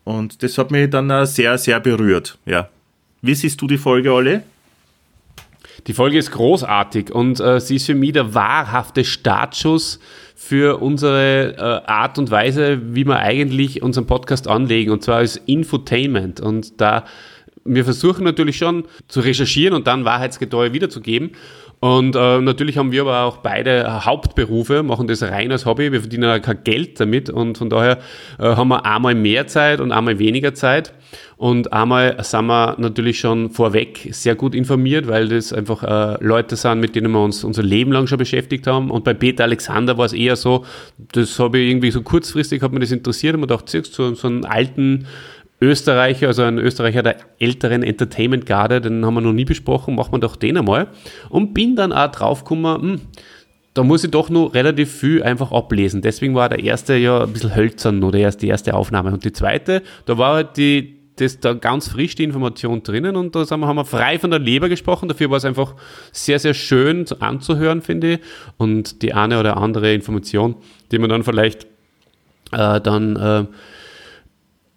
[0.03, 2.37] Und das hat mich dann sehr, sehr berührt.
[2.45, 2.69] Ja.
[3.21, 4.39] Wie siehst du die Folge, Olli?
[5.87, 9.99] Die Folge ist großartig und äh, sie ist für mich der wahrhafte Startschuss
[10.35, 15.37] für unsere äh, Art und Weise, wie wir eigentlich unseren Podcast anlegen, und zwar als
[15.37, 16.41] Infotainment.
[16.41, 17.05] Und da
[17.75, 21.31] wir versuchen natürlich schon zu recherchieren und dann Wahrheitsgetreue wiederzugeben.
[21.81, 25.93] Und äh, natürlich haben wir aber auch beide Hauptberufe, machen das rein als Hobby.
[25.93, 27.99] Wir verdienen auch kein Geld damit und von daher
[28.37, 30.93] äh, haben wir einmal mehr Zeit und einmal weniger Zeit.
[31.37, 36.57] Und einmal sind wir natürlich schon vorweg sehr gut informiert, weil das einfach äh, Leute
[36.57, 38.91] sind, mit denen wir uns unser Leben lang schon beschäftigt haben.
[38.91, 40.65] Und bei Peter Alexander war es eher so,
[41.13, 44.27] das habe ich irgendwie so kurzfristig, hat mir das interessiert und man dachte, so, so
[44.27, 45.07] einen alten
[45.61, 50.19] Österreicher, also ein Österreicher der älteren Entertainment-Garde, den haben wir noch nie besprochen, machen wir
[50.19, 50.87] doch den einmal.
[51.29, 53.01] Und bin dann auch draufgekommen, hm,
[53.73, 56.01] da muss ich doch nur relativ viel einfach ablesen.
[56.01, 59.11] Deswegen war der erste ja ein bisschen hölzern, oder erst die erste Aufnahme.
[59.11, 63.35] Und die zweite, da war halt die, das da ganz frisch die Information drinnen und
[63.35, 65.09] da haben wir frei von der Leber gesprochen.
[65.09, 65.75] Dafür war es einfach
[66.13, 68.19] sehr, sehr schön anzuhören, finde ich.
[68.57, 70.55] Und die eine oder andere Information,
[70.91, 71.67] die man dann vielleicht
[72.51, 73.45] äh, dann äh,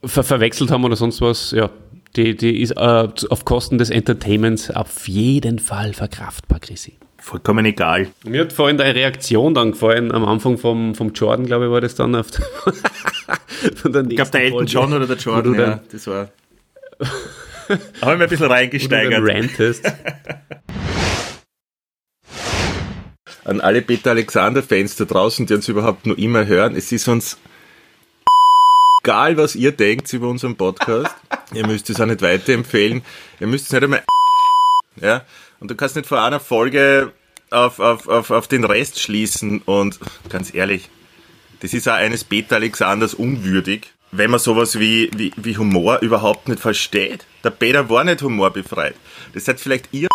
[0.05, 1.71] ver verwechselt haben oder sonst was, ja,
[2.17, 6.99] die, die ist äh, auf Kosten des Entertainments auf jeden Fall verkraftbar, Chrissy.
[7.19, 8.09] Vollkommen egal.
[8.25, 11.81] Mir hat vorhin deine Reaktion dann gefallen, am Anfang vom, vom Jordan, glaube ich, war
[11.81, 12.17] das dann.
[12.17, 12.27] Auf
[13.77, 16.31] von der ich glaube, der Elton John oder der Jordan, ja, das war.
[16.99, 19.23] habe ich mir ein bisschen reingesteigert.
[19.23, 19.93] rantest.
[23.45, 27.39] An alle Peter Alexander-Fans da draußen, die uns überhaupt nur immer hören, es ist uns
[29.03, 31.15] egal, was ihr denkt über unseren Podcast.
[31.55, 33.03] ihr müsst es auch nicht weiterempfehlen.
[33.41, 34.03] Ihr müsst es nicht einmal
[35.01, 35.25] ja.
[35.61, 37.13] Und du kannst nicht vor einer Folge
[37.51, 39.63] auf, auf, auf, auf den Rest schließen.
[39.63, 40.89] Und ganz ehrlich,
[41.61, 46.49] das ist auch eines Peter Alexanders unwürdig, wenn man sowas wie, wie, wie Humor überhaupt
[46.49, 47.27] nicht versteht.
[47.45, 48.95] Der Peter war nicht humorbefreit.
[49.35, 50.09] Das seid vielleicht ihr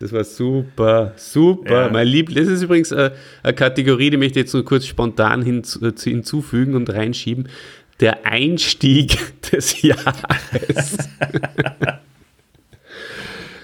[0.00, 1.86] Das war super, super.
[1.86, 1.88] Ja.
[1.88, 3.12] Mein Lieb, das ist übrigens eine,
[3.44, 7.48] eine, Kategorie, die möchte ich jetzt nur kurz spontan hinzu, äh, hinzufügen und reinschieben.
[8.00, 9.16] Der Einstieg
[9.52, 10.98] des Jahres.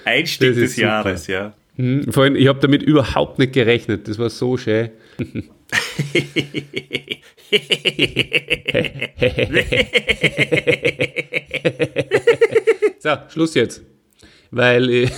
[0.04, 0.86] Einstieg des super.
[0.86, 1.52] Jahres, ja.
[1.76, 4.06] Hm, vor allem, ich habe damit überhaupt nicht gerechnet.
[4.06, 4.90] Das war so schön.
[13.00, 13.82] so, Schluss jetzt.
[14.52, 15.10] Weil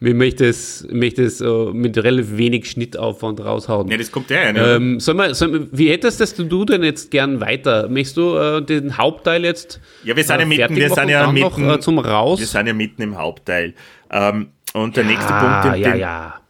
[0.00, 3.88] ich möchte es, möchte es uh, mit relativ wenig Schnittaufwand raushauen.
[3.88, 4.52] Ja, das kommt ja.
[4.52, 4.60] Ne?
[4.60, 7.88] Ähm, soll man, soll man, wie hättest das du denn jetzt gern weiter?
[7.88, 9.80] Möchtest du uh, den Hauptteil jetzt?
[10.04, 12.38] Ja, wir sind ja äh, mitten, wir sind ja mitten, noch, uh, zum Raus.
[12.38, 13.74] Wir sind ja mitten im Hauptteil.
[14.10, 16.40] Ähm, und der ja, nächste Punkt, den, ja, ja.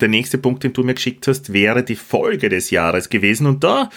[0.00, 3.46] der nächste Punkt, den du mir geschickt hast, wäre die Folge des Jahres gewesen.
[3.46, 3.90] Und da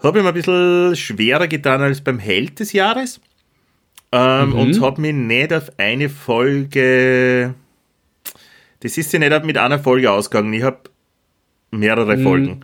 [0.00, 3.20] habe ich mir ein bisschen schwerer getan als beim Held des Jahres.
[4.12, 4.54] Ähm, mhm.
[4.54, 7.54] Und habe mich nicht auf eine Folge
[8.82, 10.52] das ist ja nicht mit einer Folge ausgegangen.
[10.52, 10.78] Ich habe
[11.70, 12.22] mehrere mhm.
[12.22, 12.60] Folgen.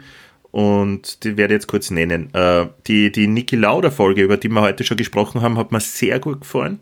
[0.50, 2.32] Und die werde ich jetzt kurz nennen.
[2.34, 5.80] Äh, die, die Niki Lauda Folge, über die wir heute schon gesprochen haben, hat mir
[5.80, 6.80] sehr gut gefallen.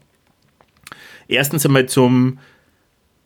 [1.28, 2.39] Erstens einmal zum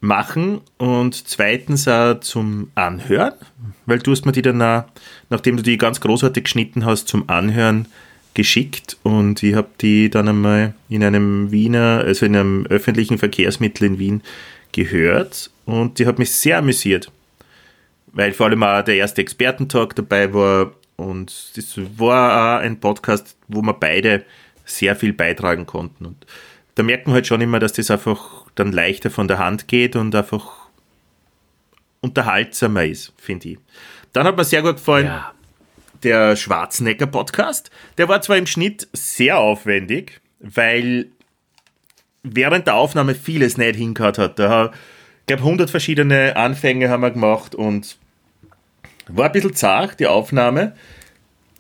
[0.01, 3.35] Machen und zweitens auch zum Anhören,
[3.85, 4.85] weil du hast mir die dann, auch,
[5.29, 7.87] nachdem du die ganz großartig geschnitten hast, zum Anhören
[8.33, 13.87] geschickt und ich habe die dann einmal in einem Wiener, also in einem öffentlichen Verkehrsmittel
[13.87, 14.23] in Wien
[14.73, 17.11] gehört und die hat mich sehr amüsiert,
[18.09, 23.37] weil vor allem auch der erste Expertentalk dabei war und das war auch ein Podcast,
[23.49, 24.25] wo wir beide
[24.65, 26.27] sehr viel beitragen konnten und
[26.77, 29.97] da merkt man halt schon immer, dass das einfach dann leichter von der Hand geht
[29.97, 30.69] und einfach
[32.01, 33.59] unterhaltsamer ist, finde ich.
[34.13, 35.33] Dann hat mir sehr gut gefallen Ja.
[36.03, 37.71] der Schwarzenegger Podcast.
[37.99, 41.09] Der war zwar im Schnitt sehr aufwendig, weil
[42.23, 44.39] während der Aufnahme vieles nicht hingehört hat.
[44.39, 44.67] Da,
[45.21, 47.97] ich glaube, 100 verschiedene Anfänge haben wir gemacht und
[49.09, 50.75] war ein bisschen zart, die Aufnahme.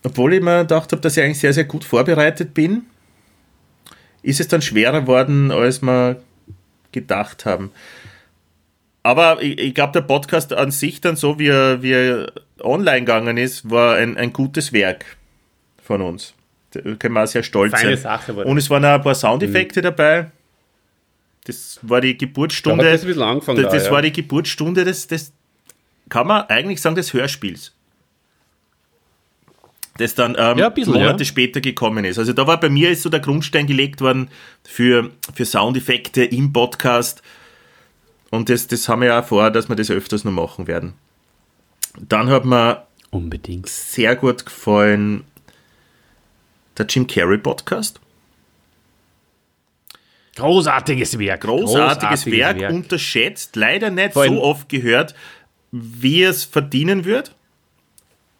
[0.02, 2.82] Obwohl ich mir gedacht habe, dass ich eigentlich sehr, sehr gut vorbereitet bin,
[4.22, 6.22] ist es dann schwerer worden, als wir
[6.92, 7.70] gedacht haben.
[9.02, 13.00] Aber ich, ich glaube, der Podcast an sich dann so, wie er, wie er online
[13.00, 15.04] gegangen ist, war ein, ein gutes Werk
[15.82, 16.34] von uns.
[16.72, 18.18] Da können wir auch sehr stolz Feine sein.
[18.18, 18.34] Sache.
[18.44, 20.30] Und es waren auch ein paar Soundeffekte dabei.
[21.50, 22.84] Das war die Da Geburtsstunde.
[22.86, 23.04] hat das
[23.62, 23.92] das da, ja.
[23.94, 25.32] war die Geburtsstunde des, des,
[26.08, 27.72] kann man eigentlich sagen, des Hörspiels.
[29.98, 31.24] Das dann ähm, Ja, bisschen, Monate ja.
[31.24, 32.18] später gekommen ist.
[32.18, 34.30] Also da war bei mir ist so der Grundstein gelegt worden
[34.64, 37.22] für, für Soundeffekte im Podcast.
[38.30, 40.94] Und das, das haben wir ja vor, dass wir das öfters noch machen werden.
[41.98, 43.68] Dann hat mir Unbedingt.
[43.68, 45.24] sehr gut gefallen
[46.78, 48.00] der Jim Carrey Podcast.
[50.36, 51.42] Großartiges Werk.
[51.42, 55.14] Großartiges, Werk, unterschätzt, leider nicht so oft gehört,
[55.72, 57.34] wie es verdienen wird.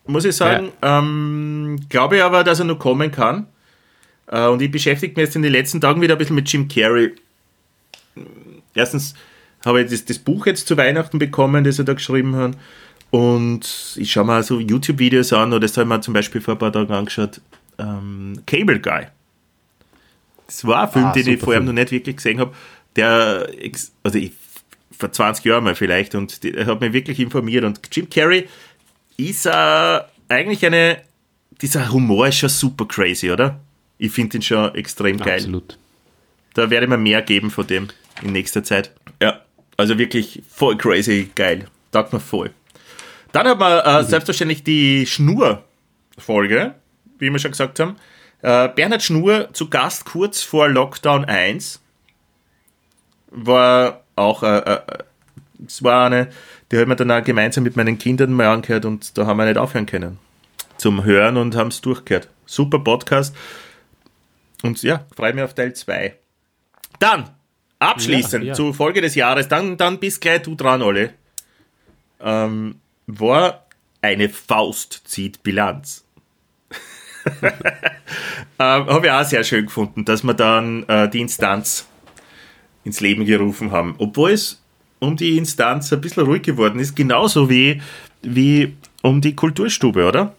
[0.07, 0.73] Muss ich sagen.
[0.83, 3.47] Ähm, glaube ich aber, dass er noch kommen kann.
[4.27, 6.69] Äh, und ich beschäftige mich jetzt in den letzten Tagen wieder ein bisschen mit Jim
[6.69, 7.15] Carrey.
[8.75, 9.15] Erstens
[9.65, 12.57] habe ich das, das Buch jetzt zu Weihnachten bekommen, das er da geschrieben hat.
[13.11, 16.55] Und ich schaue mir so YouTube-Videos an, oder das habe ich mir zum Beispiel vor
[16.55, 17.41] ein paar Tagen angeschaut.
[17.79, 19.07] Ähm, Cable Guy.
[20.51, 21.67] Das war ein Film, Ah, den ich vorher Film.
[21.67, 22.53] noch nicht wirklich gesehen habe.
[22.97, 23.49] Der,
[24.03, 24.33] also ich,
[24.99, 27.63] vor 20 Jahren mal vielleicht, und die- er hat mich wirklich informiert.
[27.65, 28.49] Und Jim Carrey
[29.17, 31.03] ist äh, eigentlich eine,
[31.63, 33.61] dieser Humor ist schon super crazy, oder?
[33.99, 35.35] Ich finde ihn schon extrem geil.
[35.39, 35.79] Absolut.
[36.55, 37.87] Da werde ich mir mehr geben von dem
[38.23, 38.91] in nächster Zeit.
[39.23, 39.41] Ja,
[39.77, 41.67] also wirklich voll crazy geil.
[41.93, 42.51] Taugt mir voll.
[43.31, 46.75] Dann hat man äh, selbstverständlich die Schnur-Folge,
[47.21, 47.95] wie wir schon gesagt haben.
[48.43, 51.81] Äh, Bernhard Schnur zu Gast kurz vor Lockdown 1
[53.31, 54.81] war auch, äh, äh,
[55.67, 56.31] es war eine,
[56.73, 59.45] die haben wir dann auch gemeinsam mit meinen Kindern mal angehört und da haben wir
[59.45, 60.19] nicht aufhören können
[60.81, 62.29] zum Hören und haben es durchgehört.
[62.47, 63.37] Super Podcast.
[64.63, 66.17] Und ja, freue mich auf Teil 2.
[66.99, 67.31] Dann,
[67.79, 68.55] abschließend Ja, ja.
[68.55, 71.13] zur Folge des Jahres, dann, dann bist gleich du dran, Olle.
[72.21, 73.67] Ähm, war
[74.03, 76.05] eine Faust zieht Bilanz.
[77.43, 81.87] Ähm, Habe ich auch sehr schön gefunden, dass wir dann äh, die Instanz
[82.85, 83.95] ins Leben gerufen haben.
[83.99, 84.63] Obwohl es
[84.99, 87.81] um die Instanz ein bisschen ruhig geworden ist, genauso wie,
[88.23, 90.35] wie um die Kulturstube, oder?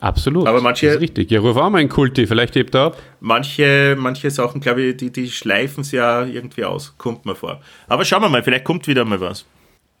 [0.00, 0.46] Absolut.
[0.46, 1.30] Aber manche- Das ist richtig.
[1.30, 3.02] Ja, ruf auch mal einen Kulti, vielleicht hebt er ab.
[3.20, 7.60] Manche, manche Sachen, glaube ich, die, die schleifen es ja irgendwie aus, kommt mir vor.
[7.86, 9.44] Aber schauen wir mal, vielleicht kommt wieder mal was.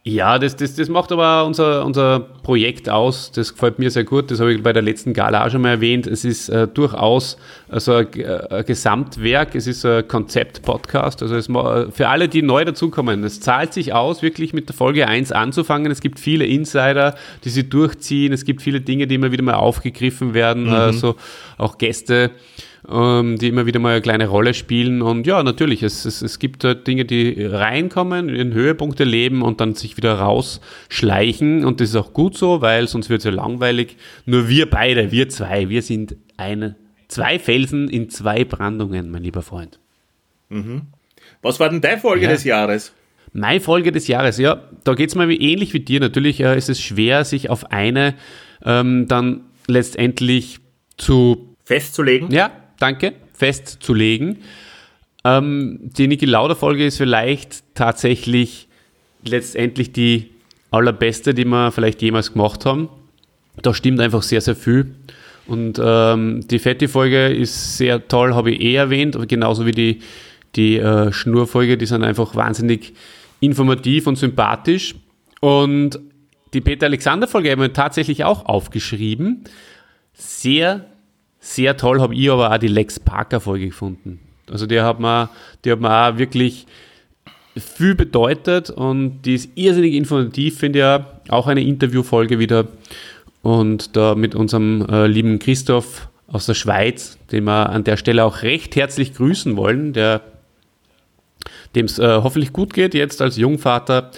[0.02, 3.32] Ja, das, das, das macht aber unser, unser Projekt aus.
[3.32, 4.30] Das gefällt mir sehr gut.
[4.30, 6.06] Das habe ich bei der letzten Gala auch schon mal erwähnt.
[6.06, 7.36] Es ist äh, durchaus
[7.68, 9.54] also ein, äh, ein Gesamtwerk.
[9.54, 11.22] Es ist ein Konzept-Podcast.
[11.22, 15.06] Also es, für alle, die neu dazukommen, es zahlt sich aus, wirklich mit der Folge
[15.06, 15.92] 1 anzufangen.
[15.92, 18.32] Es gibt viele Insider, die sie durchziehen.
[18.32, 20.70] Es gibt viele Dinge, die immer wieder mal aufgegriffen werden.
[20.70, 21.16] Also
[21.58, 22.30] auch Gäste
[22.88, 25.02] ähm, die immer wieder mal eine kleine Rolle spielen.
[25.02, 29.60] Und ja, natürlich, es, es, es gibt halt Dinge, die reinkommen, in Höhepunkte leben und
[29.60, 31.64] dann sich wieder rausschleichen.
[31.64, 33.96] Und das ist auch gut so, weil sonst wird es ja langweilig.
[34.26, 36.76] Nur wir beide, wir zwei, wir sind eine,
[37.08, 39.78] zwei Felsen in zwei Brandungen, mein lieber Freund.
[41.42, 42.30] Was war denn deine Folge Ja.
[42.30, 42.92] des Jahres?
[43.32, 46.00] Meine Folge des Jahres, ja, da geht es mir wie- ähnlich wie dir.
[46.00, 48.14] Natürlich äh, ist es schwer, sich auf eine
[48.64, 50.58] ähm, dann letztendlich
[50.96, 52.32] zu Festzulegen?
[52.32, 52.50] Ja,
[52.80, 53.12] danke.
[53.32, 54.38] Festzulegen.
[55.24, 58.68] Ähm, die Niki Lauda Folge ist vielleicht tatsächlich
[59.24, 60.30] letztendlich die
[60.70, 62.88] allerbeste, die wir vielleicht jemals gemacht haben.
[63.62, 64.94] Da stimmt einfach sehr, sehr viel.
[65.46, 70.00] Und ähm, die Fetti-Folge ist sehr toll, habe ich eh erwähnt, genauso wie die,
[70.54, 72.92] die äh, Schnurfolge, die sind einfach wahnsinnig
[73.40, 74.94] informativ und sympathisch.
[75.40, 75.98] Und
[76.54, 79.44] die Peter-Alexander-Folge haben wir tatsächlich auch aufgeschrieben.
[80.12, 80.86] Sehr,
[81.40, 84.20] sehr toll habe ich aber auch die Lex Parker-Folge gefunden.
[84.50, 85.30] Also die hat mir,
[85.64, 86.66] die hat mir auch wirklich
[87.56, 91.06] viel bedeutet und die ist irrsinnig informativ, finde ich ja.
[91.28, 92.66] Auch eine Interviewfolge wieder.
[93.42, 98.24] und da mit unserem äh, lieben Christoph aus der Schweiz, den wir an der Stelle
[98.24, 100.20] auch recht herzlich grüßen wollen, der
[101.74, 104.10] dem es äh, hoffentlich gut geht jetzt als Jungvater.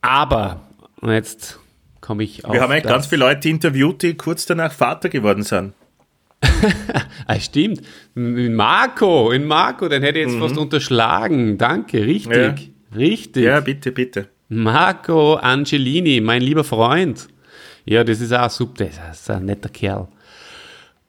[0.00, 0.60] Aber,
[1.00, 1.58] und jetzt
[2.00, 5.42] komme ich auf Wir haben eigentlich ganz viele Leute interviewt, die kurz danach Vater geworden
[5.42, 5.74] sind.
[7.26, 7.80] Ah, stimmt.
[8.14, 11.56] In Marco, in Marco, den hätte ich jetzt fast unterschlagen.
[11.56, 12.36] Danke, richtig.
[12.36, 12.96] Ja.
[12.96, 13.44] Richtig.
[13.44, 14.28] Ja, bitte, bitte.
[14.48, 17.28] Marco Angelini, mein lieber Freund.
[17.84, 20.08] Ja, das ist auch super, das ist ein netter Kerl.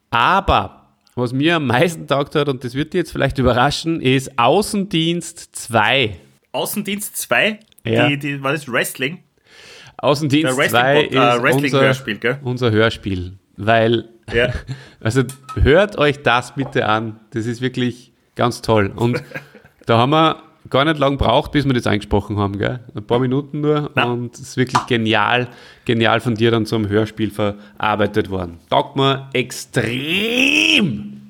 [0.10, 4.38] Aber, was mir am meisten taugt hat, und das wird dich jetzt vielleicht überraschen, ist
[4.40, 6.16] Außendienst 2.
[6.52, 8.08] Außendienst 2, Ja.
[8.08, 9.20] die, die, war das Wrestling?
[9.98, 11.04] Außendienst Der Wrestling- 2 äh,
[11.66, 12.40] ist gell?
[12.42, 13.34] unser, unser Hörspiel.
[13.58, 14.54] Weil, Ja.
[15.00, 15.24] also
[15.56, 17.20] hört euch das bitte an.
[17.32, 18.92] Das ist wirklich ganz toll.
[18.96, 19.24] Und
[19.86, 22.58] da haben wir gar nicht lang gebraucht, bis wir das eingesprochen haben.
[22.58, 22.80] Gell?
[22.96, 23.92] Ein paar Minuten nur.
[23.96, 24.06] Na.
[24.06, 25.48] Und es ist wirklich genial,
[25.86, 28.60] genial von dir dann zum Hörspiel verarbeitet worden.
[28.70, 31.22] Taugt mir extrem.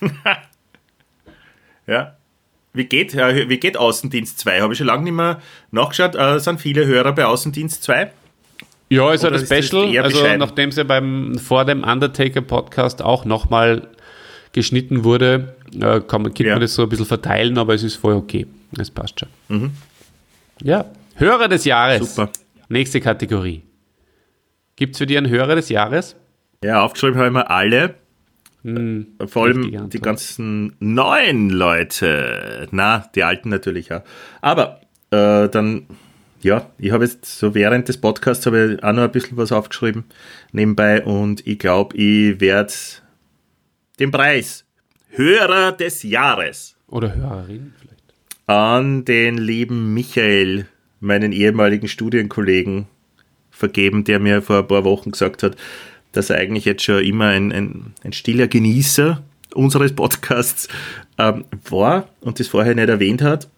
[1.86, 2.16] Ja.
[2.72, 4.60] Wie geht, wie geht Außendienst 2?
[4.60, 6.14] Habe ich schon lange nicht mehr nachgeschaut.
[6.14, 8.12] Äh, sind viele Hörer bei Außendienst 2?
[8.94, 9.98] Ja, ist ja das ist das Special.
[10.04, 13.88] also nachdem es ja beim vor dem Undertaker Podcast auch nochmal
[14.52, 16.52] geschnitten wurde, äh, kann man, kann Ja.
[16.54, 18.46] man das so ein bisschen verteilen, aber es ist voll okay.
[18.78, 19.28] Es passt schon.
[19.48, 19.70] Mhm.
[20.62, 20.84] Ja.
[21.16, 22.14] Hörer des Jahres.
[22.16, 22.30] Super.
[22.68, 23.62] Nächste Kategorie.
[24.76, 26.16] Gibt es für dich einen Hörer des Jahres?
[26.64, 27.94] Ja, aufgeschrieben habe ich mir alle.
[29.26, 32.68] Vor allem die ganzen neuen Leute.
[32.70, 34.02] Na, die alten natürlich auch.
[34.40, 34.80] Aber
[35.10, 35.86] äh, dann,
[36.44, 39.52] ja, ich habe jetzt so während des Podcasts habe ich auch noch ein bisschen was
[39.52, 40.04] aufgeschrieben
[40.52, 42.72] nebenbei und ich glaube, ich werde
[43.98, 44.64] den Preis
[45.10, 48.02] Hörer des Jahres Oder Hörerin vielleicht?
[48.46, 50.66] an den lieben Michael,
[51.00, 52.86] meinen ehemaligen Studienkollegen,
[53.50, 55.56] vergeben, der mir vor ein paar Wochen gesagt hat,
[56.12, 59.22] dass er eigentlich jetzt schon immer ein, ein, ein stiller Genießer
[59.54, 60.68] unseres Podcasts
[61.18, 63.48] ähm, war und das vorher nicht erwähnt hat,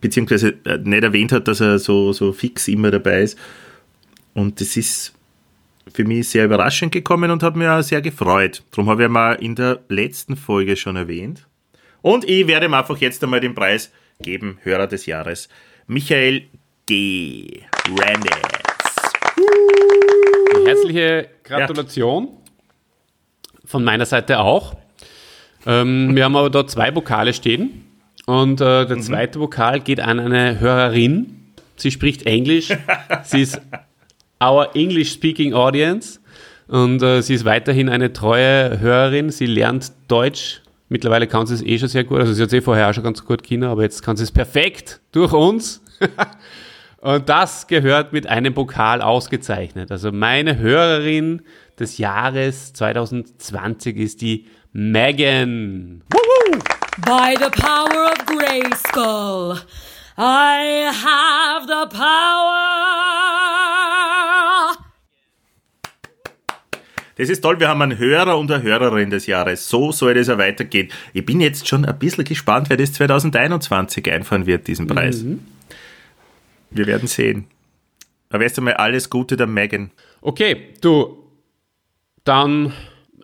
[0.00, 3.38] beziehungsweise äh, nicht erwähnt hat, dass er so, so fix immer dabei ist.
[4.34, 5.14] Und das ist
[5.92, 8.62] für mich sehr überraschend gekommen und hat mir auch sehr gefreut.
[8.70, 11.46] Darum habe ich mal in der letzten Folge schon erwähnt.
[12.02, 15.48] Und ich werde ihm einfach jetzt einmal den Preis geben, Hörer des Jahres.
[15.86, 16.42] Michael
[16.86, 17.62] G.
[17.88, 18.34] Randitz.
[20.64, 22.28] Herzliche Gratulation.
[23.64, 24.76] Von meiner Seite auch.
[25.66, 27.87] Ähm, wir haben aber dort zwei Vokale stehen.
[28.28, 31.54] Und äh, der zweite Vokal geht an eine Hörerin.
[31.76, 32.68] Sie spricht Englisch.
[33.22, 33.58] sie ist
[34.38, 36.20] our English-speaking audience.
[36.66, 39.30] Und äh, sie ist weiterhin eine treue Hörerin.
[39.30, 40.60] Sie lernt Deutsch.
[40.90, 42.18] Mittlerweile kann sie es eh schon sehr gut.
[42.18, 44.24] Also sie hat es eh vorher auch schon ganz gut China, aber jetzt kann sie
[44.24, 45.82] es perfekt durch uns.
[47.00, 49.90] Und das gehört mit einem Pokal ausgezeichnet.
[49.90, 51.40] Also meine Hörerin
[51.78, 56.02] des Jahres 2020 ist die Megan.
[57.04, 59.58] By the power of Grayskull,
[60.18, 62.68] I have the power.
[67.16, 69.68] Das ist toll, wir haben einen Hörer und eine Hörerin des Jahres.
[69.68, 70.88] So soll das ja weitergehen.
[71.12, 75.24] Ich bin jetzt schon ein bisschen gespannt, wer das 2021 einfahren wird, diesen Preis.
[76.70, 77.46] Wir werden sehen.
[78.30, 79.90] Aber erst einmal alles Gute der Megan.
[80.20, 81.24] Okay, du,
[82.24, 82.72] dann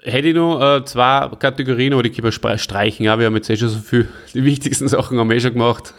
[0.05, 3.05] hätte ich noch äh, zwei Kategorien, aber die spre- streichen.
[3.05, 5.55] Ja, wir haben jetzt eh schon so viel, die wichtigsten Sachen haben wir eh schon
[5.55, 5.95] gemacht.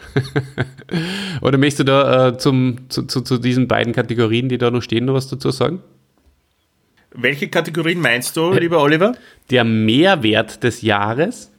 [1.42, 4.82] Oder möchtest du da äh, zum, zu, zu, zu diesen beiden Kategorien, die da noch
[4.82, 5.80] stehen, noch was dazu sagen?
[7.12, 9.14] Welche Kategorien meinst du, lieber Oliver?
[9.50, 11.52] der Mehrwert des Jahres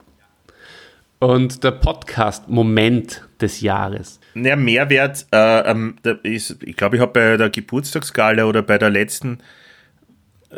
[1.20, 4.20] und der Podcast-Moment des Jahres.
[4.36, 8.92] Ja, Mehrwert, äh, ähm, ist, ich glaube, ich habe bei der Geburtstagsgala oder bei der
[8.92, 9.40] letzten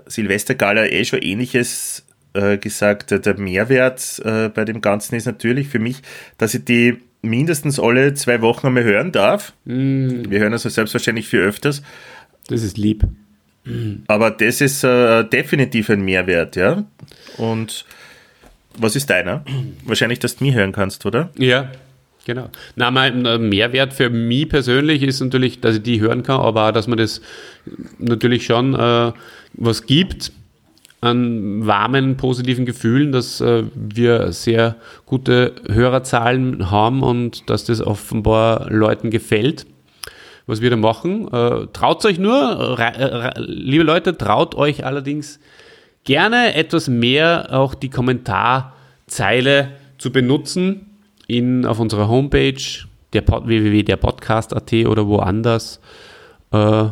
[0.06, 3.12] Silvestergala eh schon ähnliches äh, gesagt.
[3.12, 6.02] Der- Mehrwert äh, bei dem Ganzen ist natürlich für mich,
[6.38, 9.54] dass ich die mindestens alle zwei Wochen einmal hören darf.
[9.66, 11.82] Wir hören also selbstverständlich viel öfters,
[12.48, 13.04] Das ist lieb.
[14.08, 16.86] aber das ist äh, definitiv ein Mehrwert, ja.
[17.38, 17.86] Und
[18.78, 19.44] was ist deiner?
[19.84, 21.30] Wahrscheinlich, dass du mich hören kannst, oder?
[21.38, 21.72] Ja,
[22.26, 22.50] genau.
[22.76, 26.70] Na, mein äh, Mehrwert für mich persönlich ist natürlich, dass ich die hören kann, aber
[26.70, 27.22] auch, dass man das
[27.98, 29.12] natürlich schon äh,
[29.54, 30.32] was gibt
[31.02, 38.70] an warmen, positiven Gefühlen, dass äh, wir sehr gute Hörerzahlen haben und dass das offenbar
[38.70, 39.66] Leuten gefällt,
[40.46, 41.28] was wir da machen.
[41.32, 45.40] Äh, traut euch nur, äh, liebe Leute, traut euch allerdings
[46.04, 50.89] gerne etwas mehr auch die Kommentarzeile zu benutzen
[51.30, 52.62] in, auf unserer Homepage
[53.14, 55.80] der Pod, www.derpodcast.at oder woanders.
[56.52, 56.86] Äh,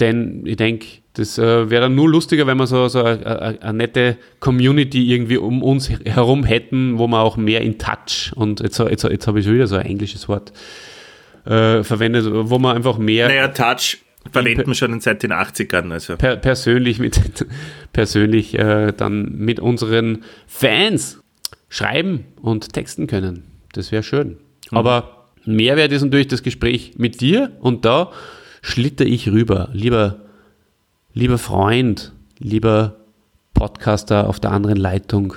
[0.00, 4.16] denn ich denke, Das äh, wäre dann nur lustiger, wenn wir so, so eine nette
[4.38, 9.04] Community irgendwie um uns herum hätten, wo wir auch mehr in Touch und jetzt, jetzt,
[9.04, 10.52] jetzt habe ich schon wieder so ein englisches Wort
[11.44, 13.28] äh, verwendet, wo man einfach mehr.
[13.28, 13.98] Naja, Touch
[14.30, 15.90] verwenden wir schon seit den 80ern.
[15.90, 16.16] Also.
[16.16, 17.20] Per persönlich mit,
[17.92, 21.20] persönlich äh, dann mit unseren Fans
[21.70, 23.44] schreiben und texten können.
[23.72, 24.36] Das wäre schön.
[24.70, 24.76] Mhm.
[24.76, 28.12] Aber Mehrwert ist natürlich das Gespräch mit dir und da
[28.60, 29.70] schlitter ich rüber.
[29.72, 30.20] Lieber,
[31.14, 32.96] lieber Freund, lieber
[33.54, 35.34] Podcaster auf der anderen Leitung.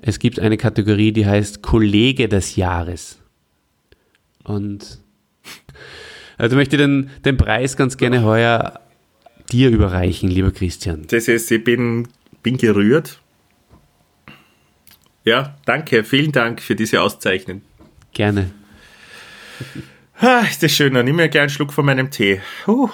[0.00, 3.18] Es gibt eine Kategorie, die heißt Kollege des Jahres.
[4.44, 4.98] Und
[6.38, 8.80] also möchte ich den, den Preis ganz gerne heuer
[9.52, 11.04] dir überreichen, lieber Christian.
[11.08, 12.08] Das ist, ich bin,
[12.42, 13.20] bin gerührt.
[15.24, 17.62] Ja, danke, vielen Dank für diese Auszeichnung.
[18.12, 18.50] Gerne.
[20.18, 22.40] Ah, ist das schön, dann nimm mir gleich einen Schluck von meinem Tee.
[22.66, 22.90] Huh.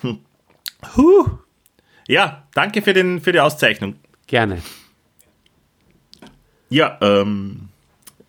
[0.00, 0.18] Hm.
[0.96, 1.26] Huh.
[2.08, 3.96] Ja, danke für, den, für die Auszeichnung.
[4.26, 4.62] Gerne.
[6.70, 7.68] Ja, ähm,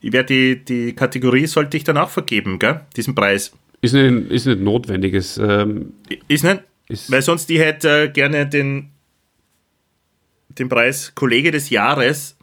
[0.01, 2.81] ich werde die, die Kategorie sollte ich dann auch vergeben, gell?
[2.95, 3.51] Diesen Preis.
[3.81, 5.37] Ist nicht, ist nicht notwendiges.
[5.37, 5.93] Ähm,
[6.27, 6.63] ist nicht?
[6.87, 8.91] Ist Weil sonst ich hätte äh, gerne den,
[10.59, 12.37] den Preis Kollege des Jahres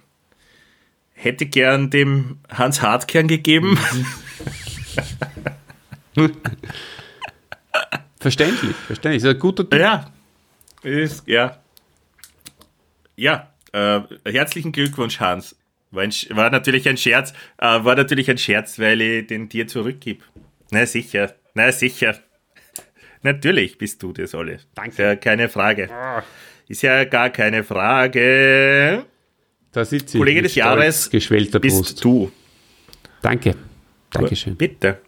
[1.13, 3.79] hätte gern dem Hans Hartkern gegeben.
[8.21, 9.23] verständlich, verständlich.
[9.23, 9.81] Ist ein guter Typ.
[9.81, 10.13] Ja,
[10.83, 11.59] ist, ja.
[13.17, 15.57] Ja, äh, herzlichen Glückwunsch, Hans.
[15.91, 19.67] War, ein, war, natürlich ein Scherz, äh, war natürlich ein Scherz, weil ich den dir
[19.67, 20.23] zurückgib.
[20.71, 22.19] Na sicher, na sicher.
[23.23, 24.61] Natürlich bist du das, alle.
[24.75, 25.03] Danke.
[25.03, 25.89] Ja keine Frage.
[26.69, 29.05] Ist ja gar keine Frage.
[29.73, 30.19] Da sitzt sie.
[30.19, 32.05] Kollege des Jahres geschwellter bist Brust.
[32.05, 32.33] du.
[33.23, 33.55] Danke.
[34.11, 34.57] Dankeschön.
[34.57, 34.99] Bitte.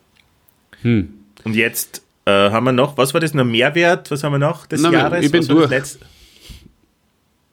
[0.82, 1.14] Hm.
[1.44, 3.44] Und jetzt äh, haben wir noch, was war das noch?
[3.44, 4.10] Mehrwert?
[4.10, 5.24] Was haben wir noch des Nein, Jahres?
[5.24, 5.70] Ich bin was durch.
[5.70, 5.80] War,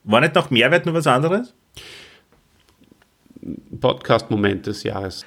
[0.04, 1.52] war nicht noch Mehrwert nur was anderes?
[3.80, 5.24] Podcast-Moment des Jahres.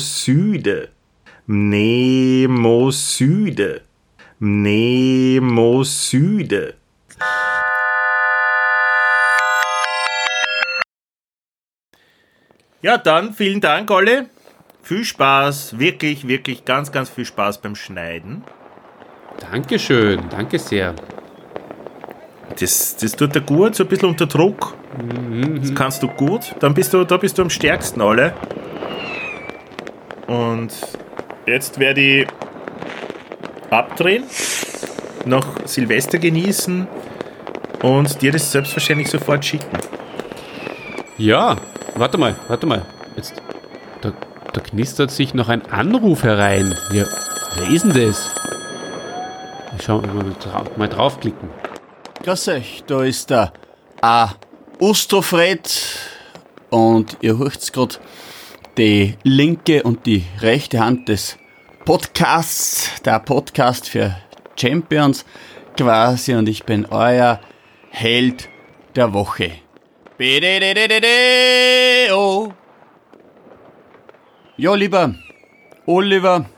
[1.47, 2.52] Mnemosyde.
[4.39, 5.74] Mnemosyde.
[12.82, 14.26] Ja, dann vielen Dank, alle.
[14.84, 18.43] Viel Spaß, wirklich, wirklich ganz, ganz viel Spaß beim Schneiden.
[19.39, 20.93] Dankeschön, danke sehr.
[22.60, 24.76] Das, das tut dir gut, so ein bisschen unter Druck.
[25.62, 26.56] Das kannst du gut.
[26.60, 28.34] Dann bist du, da bist du am stärksten, alle.
[30.28, 30.74] Und
[31.46, 32.28] Jetzt werde ich
[33.72, 34.24] abdrehen,
[35.26, 36.88] noch Silvester genießen
[37.82, 39.78] und dir das selbstverständlich sofort schicken.
[41.18, 41.58] Ja,
[41.96, 42.86] warte mal, warte mal.
[43.16, 43.34] Jetzt,
[44.02, 44.14] da,
[44.54, 46.76] da knistert sich noch ein Anruf herein.
[46.94, 47.06] Ja,
[47.56, 48.30] wer ist denn das?
[49.78, 50.24] Ich schau mal,
[50.78, 51.50] mal draufklicken.
[52.24, 53.52] Grüß euch, da ist der
[54.02, 54.30] A.
[54.82, 55.70] Ustrofred
[56.72, 57.98] und ihr hört gerade
[58.80, 61.38] die linke und die rechte Hand des
[61.86, 64.18] Podcasts, der Podcast für
[64.60, 65.24] Champions
[65.78, 67.40] quasi und ich bin euer
[67.92, 68.50] Held
[68.96, 69.52] der Woche.
[72.12, 72.52] Oh.
[74.58, 75.14] Ja, lieber
[75.86, 76.50] Oliver,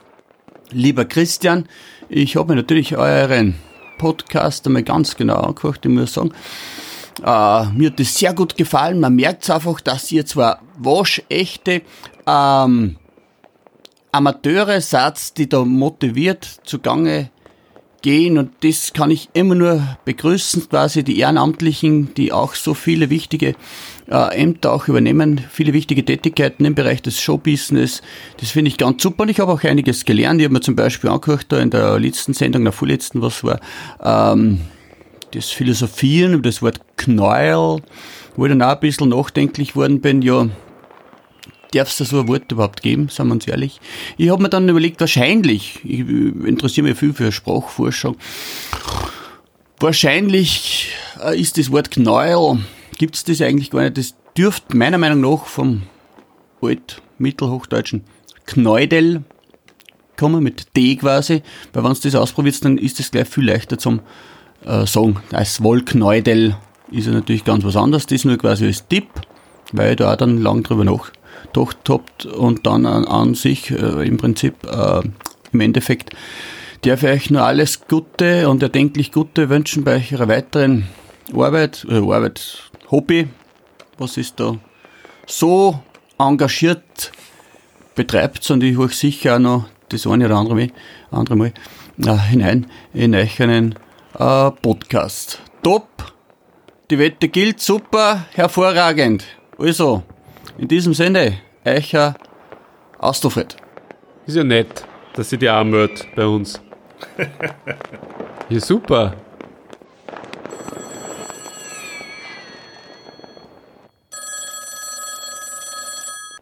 [0.70, 1.68] lieber Christian,
[2.08, 3.56] ich habe mir natürlich euren
[3.98, 6.32] Podcast einmal ganz genau angehört, ich muss sagen.
[7.24, 9.00] Äh, mir hat das sehr gut gefallen.
[9.00, 11.82] Man merkt einfach, dass ihr zwar waschechte
[12.26, 12.96] ähm,
[14.12, 17.30] Amateure seid, die da motiviert zugange
[18.02, 23.08] gehen und das kann ich immer nur begrüßen, quasi die Ehrenamtlichen, die auch so viele
[23.08, 23.54] wichtige
[24.10, 28.02] äh, Ämter auch übernehmen, viele wichtige Tätigkeiten im Bereich des Showbusiness.
[28.36, 30.38] Das finde ich ganz super und ich habe auch einiges gelernt.
[30.38, 33.58] Ich habe mir zum Beispiel angehört da in der letzten Sendung, der vorletzten, was war,
[34.02, 34.60] ähm,
[35.34, 37.82] das Philosophieren über das Wort Knäuel,
[38.36, 40.48] wo ich dann auch ein bisschen nachdenklich worden bin, ja,
[41.72, 43.80] darf es da so ein Wort überhaupt geben, sagen wir uns ehrlich.
[44.16, 48.16] Ich habe mir dann überlegt, wahrscheinlich, ich interessiere mich viel für Sprachforschung,
[49.80, 52.60] wahrscheinlich äh, ist das Wort Knäuel,
[52.98, 55.82] gibt es das eigentlich gar nicht, das dürfte meiner Meinung nach vom
[56.62, 58.04] alt-mittelhochdeutschen
[58.46, 59.24] Knäudel
[60.16, 63.78] kommen, mit D quasi, weil wenn du das ausprobierst, dann ist das gleich viel leichter
[63.78, 64.00] zum
[64.64, 65.16] äh, sagen.
[65.32, 66.56] Als Wollknäudel
[66.90, 69.08] ist ja natürlich ganz was anderes, das nur quasi als Tipp,
[69.72, 71.10] weil ich da auch dann lang drüber nach
[71.54, 75.02] gedacht habt und dann an, an sich äh, im Prinzip äh,
[75.52, 76.10] im Endeffekt
[76.82, 80.88] darf ich euch nur alles Gute und erdenklich Gute wünschen bei eurer weiteren
[81.32, 83.28] Arbeit, äh, Arbeit, Hobby.
[83.98, 84.56] Was ist da
[85.26, 85.80] so
[86.18, 87.12] engagiert
[87.94, 90.68] betreibt und ich höre sicher auch noch das eine oder andere
[91.10, 91.52] andere Mal
[92.04, 93.76] äh, hinein in euren
[94.18, 95.40] äh, Podcast.
[95.62, 95.88] Top!
[96.90, 99.24] Die Wette gilt, super, hervorragend.
[99.58, 100.02] Also,
[100.58, 102.14] in diesem Sinne, euer
[102.98, 103.56] Astrofred.
[104.26, 104.84] Ist ja nett,
[105.14, 106.60] dass sie die auch meldet bei uns.
[108.48, 109.14] ja, super.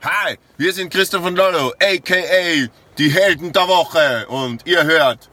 [0.02, 2.68] Hi, wir sind Christoph und Lolo, aka
[2.98, 5.31] die Helden der Woche und ihr hört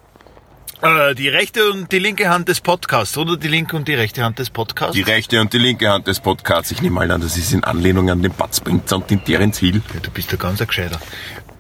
[0.82, 4.40] die rechte und die linke Hand des Podcasts oder die linke und die rechte Hand
[4.40, 4.94] des Podcasts?
[4.94, 6.72] die rechte und die linke Hand des Podcasts.
[6.72, 9.60] Ich nehme mal an, das ist in Anlehnung an den Bud Spencer und den Terence
[9.60, 9.82] Hill.
[9.94, 11.00] Ja, du bist ja ganz ein Gescheiter.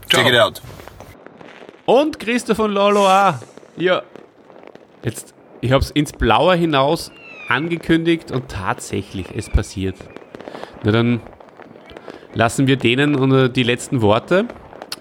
[0.09, 0.61] Check it out.
[1.85, 3.35] Und Christoph und Lolo auch.
[3.75, 4.03] Ja.
[5.03, 7.11] Jetzt, ich hab's ins Blaue hinaus
[7.49, 9.95] angekündigt und tatsächlich, es passiert.
[10.83, 11.21] Na dann
[12.33, 14.45] lassen wir denen die letzten Worte.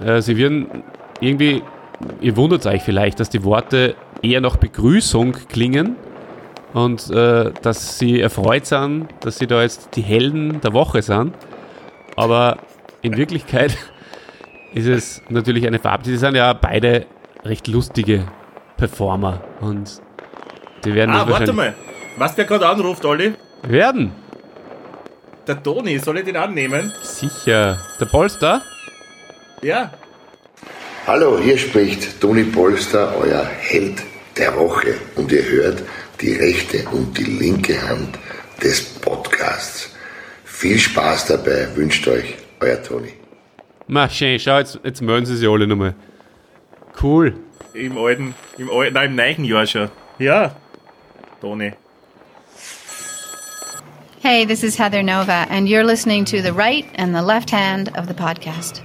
[0.04, 0.82] Äh, sie werden
[1.20, 1.62] irgendwie,
[2.20, 5.96] ihr wundert euch vielleicht, dass die Worte eher nach Begrüßung klingen
[6.74, 11.34] und äh, dass sie erfreut sind, dass sie da jetzt die Helden der Woche sind.
[12.16, 12.58] Aber
[13.02, 13.76] in Wirklichkeit
[14.74, 16.04] ist es natürlich eine Farbe.
[16.04, 17.06] Sie sind ja beide
[17.44, 18.24] recht lustige
[18.76, 20.00] Performer und
[20.84, 21.74] die werden Ah, warte mal.
[22.16, 23.34] Was der gerade anruft, Olli?
[23.62, 24.12] werden.
[25.46, 26.92] Der Toni, soll ich den annehmen?
[27.02, 27.78] Sicher.
[27.98, 28.60] Der Polster?
[29.62, 29.90] Ja.
[31.08, 34.02] Hallo, hier spricht Toni Polster, euer Held
[34.36, 34.92] der Woche.
[35.16, 35.82] Und ihr hört
[36.20, 38.18] die rechte und die linke Hand
[38.62, 39.96] des Podcasts.
[40.44, 43.14] Viel Spaß dabei wünscht euch euer Toni.
[43.86, 45.94] Mach schön, schau, jetzt, jetzt melden sie sich alle nochmal.
[47.02, 47.32] Cool.
[47.72, 49.88] Im alten, im alten, nein, im neuen Jahr schon.
[50.18, 50.56] Ja.
[51.40, 51.72] Toni.
[54.20, 57.96] Hey, this is Heather Nova, and you're listening to the right and the left hand
[57.96, 58.82] of the podcast.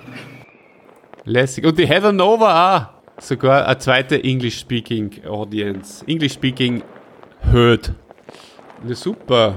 [1.26, 1.66] Lässig.
[1.66, 3.22] Und die Heather Nova auch.
[3.22, 6.04] Sogar eine zweite English-Speaking Audience.
[6.08, 6.84] English-Speaking
[7.52, 7.94] Herd.
[8.86, 9.56] Na super.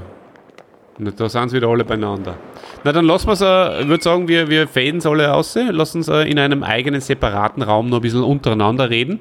[0.99, 2.37] Na, da sind sie wieder alle beieinander.
[2.85, 5.57] Na, dann lassen wir es, äh, ich würde sagen, wir, wir faden es alle aus.
[5.57, 9.21] Lassen äh, in einem eigenen separaten Raum noch ein bisschen untereinander reden.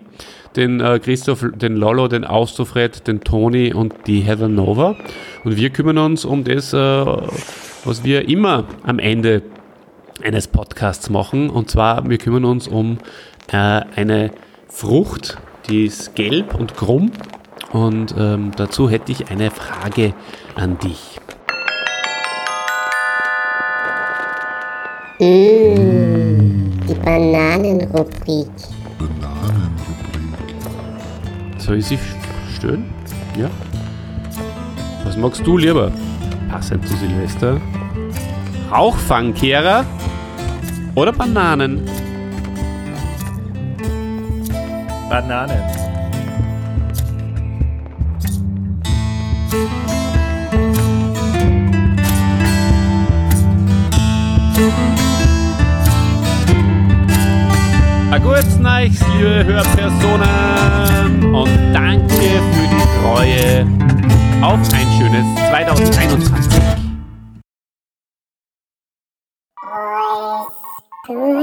[0.56, 4.96] Den äh, Christoph, den Lolo, den Austofred, den Toni und die Heather Nova.
[5.44, 9.42] Und wir kümmern uns um das, äh, was wir immer am Ende
[10.24, 11.50] eines Podcasts machen.
[11.50, 12.98] Und zwar, wir kümmern uns um
[13.52, 14.32] äh, eine
[14.68, 15.38] Frucht,
[15.70, 17.12] die ist gelb und krumm.
[17.72, 20.14] Und ähm, dazu hätte ich eine Frage
[20.56, 21.20] an dich.
[25.20, 28.48] Mmh, die Bananenrubrik.
[31.58, 32.00] Soll ich sie
[32.56, 32.86] stören?
[33.38, 33.50] Ja.
[35.04, 35.92] Was magst du lieber?
[36.50, 37.60] Passend zu Silvester.
[38.72, 39.86] Rauchfangkehrer
[40.96, 41.86] oder Bananen?
[45.10, 45.86] Bananen.
[58.12, 63.68] Ein gutes Neues, liebe Hörpersonen und danke für die Treue.
[64.42, 66.85] Auf ein schönes 2021.
[71.08, 71.36] Today